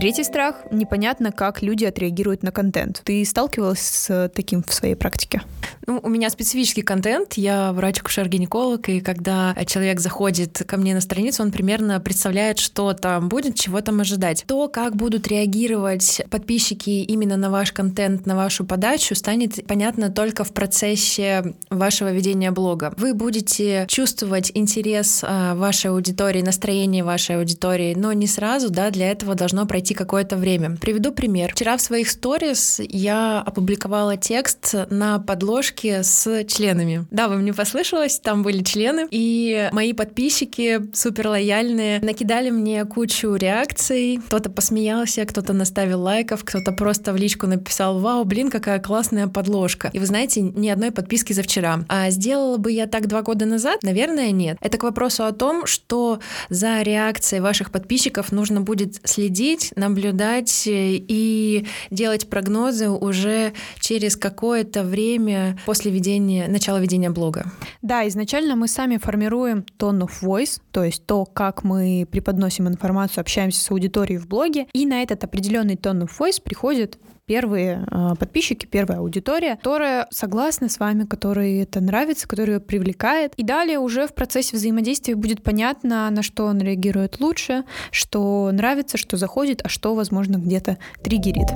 Третий 0.00 0.24
страх— 0.24 0.56
непонятно, 0.70 1.30
как 1.30 1.60
люди 1.60 1.84
отреагируют 1.84 2.42
на 2.42 2.52
контент. 2.52 3.02
Ты 3.04 3.22
сталкивалась 3.22 3.80
с 3.80 4.30
таким 4.34 4.62
в 4.62 4.72
своей 4.72 4.94
практике? 4.94 5.42
Ну, 5.86 6.00
у 6.02 6.08
меня 6.08 6.30
специфический 6.30 6.80
контент. 6.80 7.34
Я 7.34 7.72
врач-акушер-гинеколог, 7.74 8.88
и 8.88 9.00
когда 9.00 9.54
человек 9.66 10.00
заходит 10.00 10.62
ко 10.66 10.78
мне 10.78 10.94
на 10.94 11.02
страницу, 11.02 11.42
он 11.42 11.52
примерно 11.52 12.00
представляет, 12.00 12.58
что 12.58 12.94
там 12.94 13.28
будет, 13.28 13.56
чего 13.56 13.82
там 13.82 14.00
ожидать. 14.00 14.44
То, 14.46 14.68
как 14.68 14.96
будут 14.96 15.28
реагировать 15.28 16.22
подписчики 16.30 16.88
именно 16.88 17.36
на 17.36 17.50
ваш 17.50 17.72
контент, 17.72 18.24
на 18.24 18.36
вашу 18.36 18.64
подачу, 18.64 19.14
станет 19.14 19.66
понятно 19.66 20.08
только 20.08 20.44
в 20.44 20.52
процессе 20.54 21.54
вашего 21.68 22.10
ведения 22.10 22.52
блога. 22.52 22.94
Вы 22.96 23.12
будете 23.12 23.84
чувствовать 23.86 24.50
интерес 24.54 25.22
а, 25.22 25.54
вашей 25.54 25.90
аудитории, 25.90 26.40
настроение 26.40 27.04
вашей 27.04 27.36
аудитории, 27.36 27.94
но 27.94 28.14
не 28.14 28.26
сразу, 28.26 28.70
да, 28.70 28.90
для 28.90 29.10
этого 29.10 29.34
должно 29.34 29.66
пройти 29.66 29.89
пройти 29.90 29.94
какое-то 29.94 30.36
время. 30.36 30.76
Приведу 30.80 31.12
пример. 31.12 31.52
Вчера 31.52 31.76
в 31.76 31.80
своих 31.80 32.10
сторис 32.10 32.80
я 32.80 33.40
опубликовала 33.40 34.16
текст 34.16 34.74
на 34.90 35.18
подложке 35.18 36.02
с 36.02 36.44
членами. 36.44 37.06
Да, 37.10 37.28
вы 37.28 37.36
мне 37.36 37.52
послышалось, 37.52 38.20
там 38.20 38.42
были 38.42 38.62
члены, 38.62 39.06
и 39.10 39.68
мои 39.72 39.92
подписчики 39.92 40.80
супер 40.94 41.28
лояльные 41.28 42.00
накидали 42.00 42.50
мне 42.50 42.84
кучу 42.84 43.34
реакций. 43.34 44.20
Кто-то 44.26 44.50
посмеялся, 44.50 45.24
кто-то 45.24 45.52
наставил 45.52 46.02
лайков, 46.02 46.44
кто-то 46.44 46.72
просто 46.72 47.12
в 47.12 47.16
личку 47.16 47.46
написал 47.46 47.98
«Вау, 47.98 48.24
блин, 48.24 48.50
какая 48.50 48.78
классная 48.78 49.26
подложка». 49.26 49.90
И 49.92 49.98
вы 49.98 50.06
знаете, 50.06 50.40
ни 50.40 50.68
одной 50.68 50.90
подписки 50.90 51.32
за 51.32 51.42
вчера. 51.42 51.84
А 51.88 52.10
сделала 52.10 52.56
бы 52.56 52.72
я 52.72 52.86
так 52.86 53.06
два 53.06 53.22
года 53.22 53.46
назад? 53.46 53.82
Наверное, 53.82 54.30
нет. 54.30 54.56
Это 54.60 54.78
к 54.78 54.82
вопросу 54.82 55.24
о 55.24 55.32
том, 55.32 55.66
что 55.66 56.20
за 56.48 56.82
реакцией 56.82 57.40
ваших 57.40 57.70
подписчиков 57.70 58.32
нужно 58.32 58.60
будет 58.60 59.00
следить, 59.04 59.72
наблюдать 59.80 60.64
и 60.66 61.66
делать 61.90 62.28
прогнозы 62.28 62.88
уже 62.88 63.52
через 63.80 64.16
какое-то 64.16 64.84
время 64.84 65.58
после 65.66 65.90
ведения, 65.90 66.46
начала 66.48 66.78
ведения 66.78 67.10
блога. 67.10 67.46
Да, 67.82 68.06
изначально 68.06 68.54
мы 68.54 68.68
сами 68.68 68.98
формируем 68.98 69.64
tone 69.78 70.06
of 70.06 70.12
voice, 70.22 70.60
то 70.70 70.84
есть 70.84 71.04
то, 71.06 71.24
как 71.24 71.64
мы 71.64 72.06
преподносим 72.10 72.68
информацию, 72.68 73.22
общаемся 73.22 73.60
с 73.60 73.70
аудиторией 73.70 74.18
в 74.18 74.28
блоге, 74.28 74.66
и 74.72 74.86
на 74.86 75.02
этот 75.02 75.24
определенный 75.24 75.74
tone 75.74 76.02
of 76.02 76.10
voice 76.18 76.40
приходит 76.42 76.98
первые 77.30 77.86
э, 77.88 78.16
подписчики, 78.18 78.66
первая 78.66 78.98
аудитория, 78.98 79.54
которая 79.54 80.08
согласна 80.10 80.68
с 80.68 80.80
вами, 80.80 81.04
которой 81.04 81.58
это 81.58 81.80
нравится, 81.80 82.26
которая 82.26 82.58
привлекает. 82.58 83.34
И 83.36 83.44
далее 83.44 83.78
уже 83.78 84.08
в 84.08 84.14
процессе 84.14 84.56
взаимодействия 84.56 85.14
будет 85.14 85.40
понятно, 85.44 86.10
на 86.10 86.24
что 86.24 86.46
он 86.46 86.58
реагирует 86.58 87.20
лучше, 87.20 87.62
что 87.92 88.50
нравится, 88.52 88.98
что 88.98 89.16
заходит, 89.16 89.60
а 89.62 89.68
что, 89.68 89.94
возможно, 89.94 90.38
где-то 90.38 90.78
триггерит. 91.04 91.50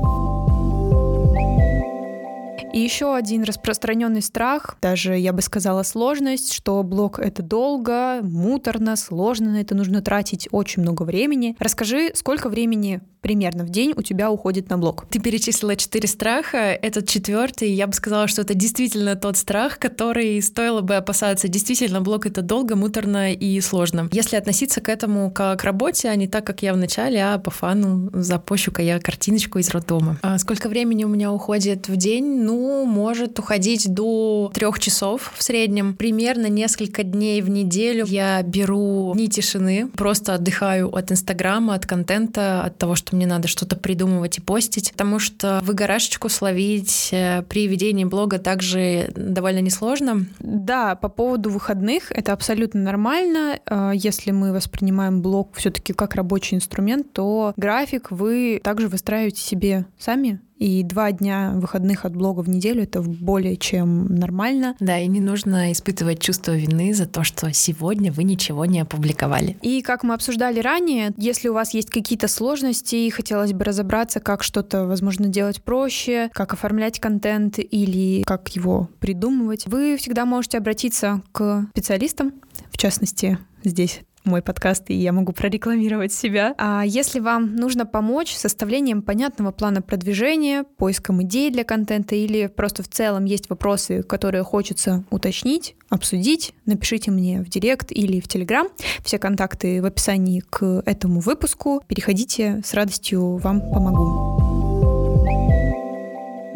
И 2.73 2.81
еще 2.81 3.15
один 3.15 3.43
распространенный 3.43 4.23
страх, 4.23 4.77
даже 4.81 5.17
я 5.17 5.33
бы 5.33 5.43
сказала 5.43 5.83
сложность, 5.85 6.53
что 6.53 6.83
блог 6.85 7.21
это 7.21 7.41
долго, 7.43 8.21
муторно, 8.23 8.95
сложно, 8.97 9.51
на 9.51 9.61
это 9.61 9.75
нужно 9.77 10.03
тратить 10.03 10.49
очень 10.51 10.83
много 10.83 11.03
времени. 11.03 11.57
Расскажи, 11.61 12.11
сколько 12.15 12.49
времени 12.49 13.01
примерно 13.25 13.65
в 13.65 13.71
день 13.71 13.95
у 13.97 14.03
тебя 14.03 14.31
уходит 14.31 14.69
на 14.69 14.77
блог? 14.77 15.07
Ты 15.09 15.19
перечислила 15.19 15.77
четыре 15.77 16.07
страха. 16.07 16.59
Этот 16.59 17.09
четвертый, 17.09 17.73
я 17.73 17.87
бы 17.87 17.95
сказала, 17.95 18.29
что 18.29 18.43
это 18.43 18.53
действительно 18.53 19.17
тот 19.17 19.39
страх, 19.39 19.79
который 19.79 20.43
стоило 20.43 20.83
бы 20.83 20.95
опасаться. 20.95 21.49
Действительно, 21.49 22.03
блог 22.03 22.27
это 22.27 22.43
долго, 22.43 22.77
муторно 22.77 23.33
и 23.33 23.59
сложно. 23.63 24.11
Если 24.13 24.37
относиться 24.37 24.83
к 24.83 24.91
этому 24.91 25.31
как 25.31 25.55
к 25.55 25.65
работе, 25.65 26.11
а 26.11 26.17
не 26.17 26.29
так, 26.29 26.45
как 26.45 26.63
я 26.63 26.75
в 26.75 26.77
начале, 26.77 27.25
а 27.25 27.39
по 27.39 27.51
фану 27.51 28.11
запущу-ка 28.13 28.83
я 28.83 28.99
картиночку 28.99 29.59
из 29.59 29.71
роддома. 29.71 30.19
А 30.21 30.37
сколько 30.37 30.69
времени 30.69 31.05
у 31.05 31.09
меня 31.09 31.33
уходит 31.33 31.89
в 31.89 31.97
день? 31.97 32.43
Ну, 32.43 32.85
может 32.85 33.39
уходить 33.39 33.93
до 33.95 34.51
трех 34.53 34.79
часов 34.79 35.33
в 35.35 35.43
среднем. 35.43 35.95
Примерно 35.95 36.49
несколько 36.49 37.05
дней 37.05 37.41
в 37.41 37.49
неделю 37.49 38.05
я 38.07 38.43
беру 38.43 39.15
дни 39.15 39.29
тишины, 39.29 39.89
просто 39.97 40.35
отдыхаю 40.35 40.95
от 40.95 41.11
Инстаграма, 41.11 41.75
от 41.75 41.87
контента, 41.87 42.65
от 42.65 42.77
того, 42.77 42.95
что 42.95 43.14
мне 43.15 43.27
надо 43.27 43.49
что-то 43.49 43.77
придумывать 43.77 44.39
и 44.39 44.41
постить, 44.41 44.93
потому 44.93 45.19
что 45.19 45.61
выгорашечку 45.63 46.29
словить 46.29 47.11
э, 47.13 47.43
при 47.43 47.67
ведении 47.67 48.05
блога 48.05 48.39
также 48.39 49.11
довольно 49.15 49.61
несложно. 49.61 50.27
Да, 50.39 50.95
по 50.97 51.09
поводу 51.09 51.51
выходных 51.51 52.11
это 52.11 52.33
абсолютно 52.33 52.81
нормально. 52.81 53.59
Э, 53.67 53.93
если 53.95 54.31
мы 54.31 54.53
воспринимаем 54.53 55.23
блог 55.23 55.55
все-таки 55.55 55.93
как 55.93 56.15
рабочий 56.15 56.57
инструмент, 56.57 57.13
то 57.13 57.53
график 57.57 58.11
вы 58.11 58.61
также 58.63 58.89
выстраиваете 58.89 59.41
себе 59.41 59.87
сами 59.99 60.41
и 60.57 60.83
два 60.83 61.13
дня 61.13 61.53
выходных 61.55 62.05
от 62.05 62.15
блога 62.15 62.41
в 62.41 62.49
неделю 62.49 62.83
это 62.83 63.03
более 63.03 63.57
чем 63.57 64.07
нормально. 64.07 64.77
Да, 64.81 64.99
и 64.99 65.07
не 65.07 65.21
нужно 65.21 65.73
испытывать 65.73 66.21
чувство 66.21 66.53
вины 66.53 66.95
за 66.95 67.07
то, 67.07 67.25
что 67.25 67.53
сегодня 67.53 68.13
вы 68.13 68.25
ничего 68.25 68.65
не 68.65 68.81
опубликовали. 68.81 69.57
И 69.63 69.83
как 69.83 70.05
мы 70.05 70.15
обсуждали 70.15 70.61
ранее, 70.61 71.13
если 71.17 71.49
у 71.49 71.55
вас 71.55 71.75
есть 71.75 71.91
какие-то 71.91 72.29
сложности 72.29 72.97
и 72.97 73.11
хотелось 73.11 73.53
бы 73.53 73.65
разобраться, 73.65 74.21
как 74.21 74.43
что-то, 74.43 74.87
возможно, 74.87 75.29
делать 75.29 75.63
проще, 75.63 76.31
как 76.33 76.53
оформлять 76.53 77.01
контент 77.01 77.59
или 77.59 78.23
как 78.23 78.49
его 78.51 78.89
придумывать, 79.01 79.67
вы 79.67 79.97
всегда 79.97 80.25
можете 80.25 80.59
обратиться 80.59 81.23
к 81.33 81.67
специалистам, 81.73 82.33
в 82.71 82.79
частности, 82.79 83.39
здесь 83.63 84.01
мой 84.25 84.43
подкаст, 84.43 84.85
и 84.89 84.95
я 84.95 85.13
могу 85.13 85.33
прорекламировать 85.33 86.13
себя. 86.13 86.55
А 86.59 86.83
если 86.85 87.21
вам 87.21 87.57
нужно 87.57 87.87
помочь 87.87 88.35
с 88.35 88.41
составлением 88.41 89.03
понятного 89.03 89.53
плана 89.53 89.83
продвижения, 89.83 90.65
поиском 90.77 91.23
идей 91.23 91.51
для 91.51 91.65
контента 91.65 92.15
или 92.15 92.47
просто 92.47 92.83
в 92.83 92.89
целом 92.89 93.25
есть 93.25 93.51
вопросы, 93.51 94.03
которые 94.03 94.43
хочется 94.43 95.05
уточнить, 95.11 95.77
обсудить, 95.89 96.55
напишите 96.67 97.11
мне 97.11 97.41
в 97.41 97.49
директ 97.49 97.93
или 97.93 98.21
в 98.21 98.29
телеграм. 98.29 98.69
Все 99.05 99.19
контакты 99.19 99.83
в 99.83 99.85
описании 99.85 100.41
к 100.41 100.83
этому 100.87 101.21
выпуску. 101.21 101.83
Переходите, 101.87 102.63
с 102.65 102.75
радостью 102.75 103.37
вам 103.37 103.61
помогу. 103.61 104.55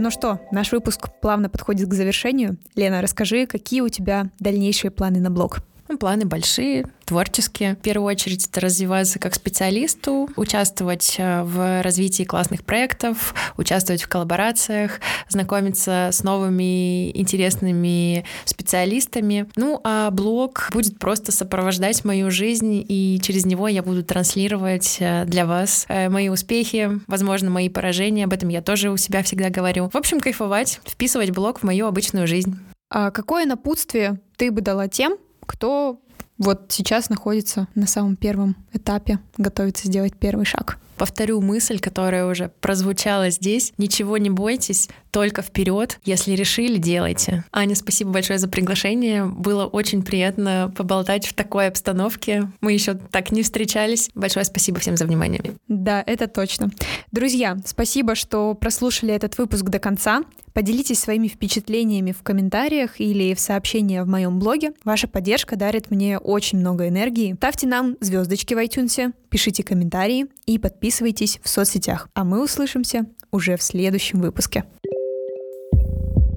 Ну 0.00 0.12
что, 0.12 0.40
наш 0.52 0.70
выпуск 0.70 1.09
плавно 1.20 1.50
подходит 1.50 1.88
к 1.88 1.94
завершению. 1.94 2.57
Лена, 2.76 3.02
расскажи, 3.02 3.46
какие 3.46 3.81
у 3.81 3.88
тебя 3.88 4.31
дальнейшие 4.38 4.92
планы 4.92 5.18
на 5.18 5.28
блог? 5.28 5.59
Ну, 5.88 5.98
планы 5.98 6.24
большие, 6.24 6.87
творческие. 7.08 7.74
В 7.74 7.78
первую 7.78 8.06
очередь 8.06 8.46
это 8.46 8.60
развиваться 8.60 9.18
как 9.18 9.34
специалисту, 9.34 10.28
участвовать 10.36 11.16
э, 11.18 11.42
в 11.42 11.82
развитии 11.82 12.24
классных 12.24 12.64
проектов, 12.64 13.34
участвовать 13.56 14.02
в 14.02 14.08
коллаборациях, 14.08 15.00
знакомиться 15.28 16.10
с 16.12 16.22
новыми 16.22 17.10
интересными 17.18 18.26
специалистами. 18.44 19.48
Ну, 19.56 19.80
а 19.84 20.10
блог 20.10 20.68
будет 20.70 20.98
просто 20.98 21.32
сопровождать 21.32 22.04
мою 22.04 22.30
жизнь, 22.30 22.84
и 22.86 23.18
через 23.22 23.46
него 23.46 23.68
я 23.68 23.82
буду 23.82 24.04
транслировать 24.04 24.98
э, 25.00 25.24
для 25.24 25.46
вас 25.46 25.86
э, 25.88 26.10
мои 26.10 26.28
успехи, 26.28 26.90
возможно, 27.06 27.48
мои 27.48 27.70
поражения. 27.70 28.24
Об 28.24 28.34
этом 28.34 28.50
я 28.50 28.60
тоже 28.60 28.90
у 28.90 28.98
себя 28.98 29.22
всегда 29.22 29.48
говорю. 29.48 29.88
В 29.88 29.96
общем, 29.96 30.20
кайфовать, 30.20 30.80
вписывать 30.84 31.30
блог 31.30 31.60
в 31.60 31.62
мою 31.62 31.86
обычную 31.86 32.26
жизнь. 32.26 32.58
А 32.90 33.10
какое 33.10 33.46
напутствие 33.46 34.20
ты 34.36 34.50
бы 34.50 34.60
дала 34.60 34.88
тем, 34.88 35.16
кто 35.46 35.98
вот 36.38 36.66
сейчас 36.68 37.11
находится 37.11 37.68
на 37.74 37.87
самом 37.87 38.16
первом 38.16 38.57
этапе 38.72 39.18
готовится 39.37 39.87
сделать 39.87 40.14
первый 40.16 40.44
шаг 40.46 40.79
повторю 40.98 41.40
мысль, 41.40 41.78
которая 41.78 42.26
уже 42.26 42.50
прозвучала 42.61 43.30
здесь. 43.30 43.72
Ничего 43.78 44.18
не 44.18 44.28
бойтесь, 44.28 44.88
только 45.11 45.42
вперед. 45.42 45.98
Если 46.04 46.32
решили, 46.32 46.76
делайте. 46.76 47.44
Аня, 47.52 47.74
спасибо 47.74 48.11
большое 48.11 48.38
за 48.38 48.48
приглашение. 48.48 49.24
Было 49.24 49.64
очень 49.66 50.02
приятно 50.02 50.72
поболтать 50.76 51.26
в 51.26 51.34
такой 51.34 51.68
обстановке. 51.68 52.50
Мы 52.61 52.72
еще 52.72 52.94
так 52.94 53.32
не 53.32 53.42
встречались. 53.42 54.11
Большое 54.14 54.44
спасибо 54.44 54.80
всем 54.80 54.96
за 54.96 55.06
внимание. 55.06 55.40
Да, 55.68 56.02
это 56.06 56.26
точно. 56.26 56.70
Друзья, 57.12 57.56
спасибо, 57.64 58.14
что 58.14 58.54
прослушали 58.54 59.14
этот 59.14 59.38
выпуск 59.38 59.64
до 59.64 59.78
конца. 59.78 60.22
Поделитесь 60.52 60.98
своими 60.98 61.28
впечатлениями 61.28 62.11
в 62.11 62.22
комментариях 62.22 63.00
или 63.00 63.32
в 63.34 63.40
сообщении 63.40 64.00
в 64.00 64.08
моем 64.08 64.40
блоге. 64.40 64.72
Ваша 64.84 65.06
поддержка 65.06 65.54
дарит 65.56 65.90
мне 65.90 66.18
очень 66.18 66.58
много 66.58 66.88
энергии. 66.88 67.34
Ставьте 67.34 67.68
нам 67.68 67.96
звездочки 68.00 68.54
в 68.54 68.58
iTunes, 68.58 69.12
пишите 69.30 69.62
комментарии 69.62 70.26
и 70.46 70.58
подписывайтесь 70.58 70.88
подписывайтесь 70.88 71.38
в 71.42 71.48
соцсетях. 71.51 72.09
А 72.14 72.24
мы 72.24 72.42
услышимся 72.42 73.05
уже 73.31 73.59
в 73.59 73.62
следующем 73.62 74.20
выпуске. 74.22 74.64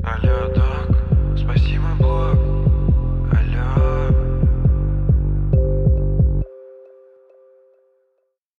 Алло, 0.04 0.54
да. 0.54 0.71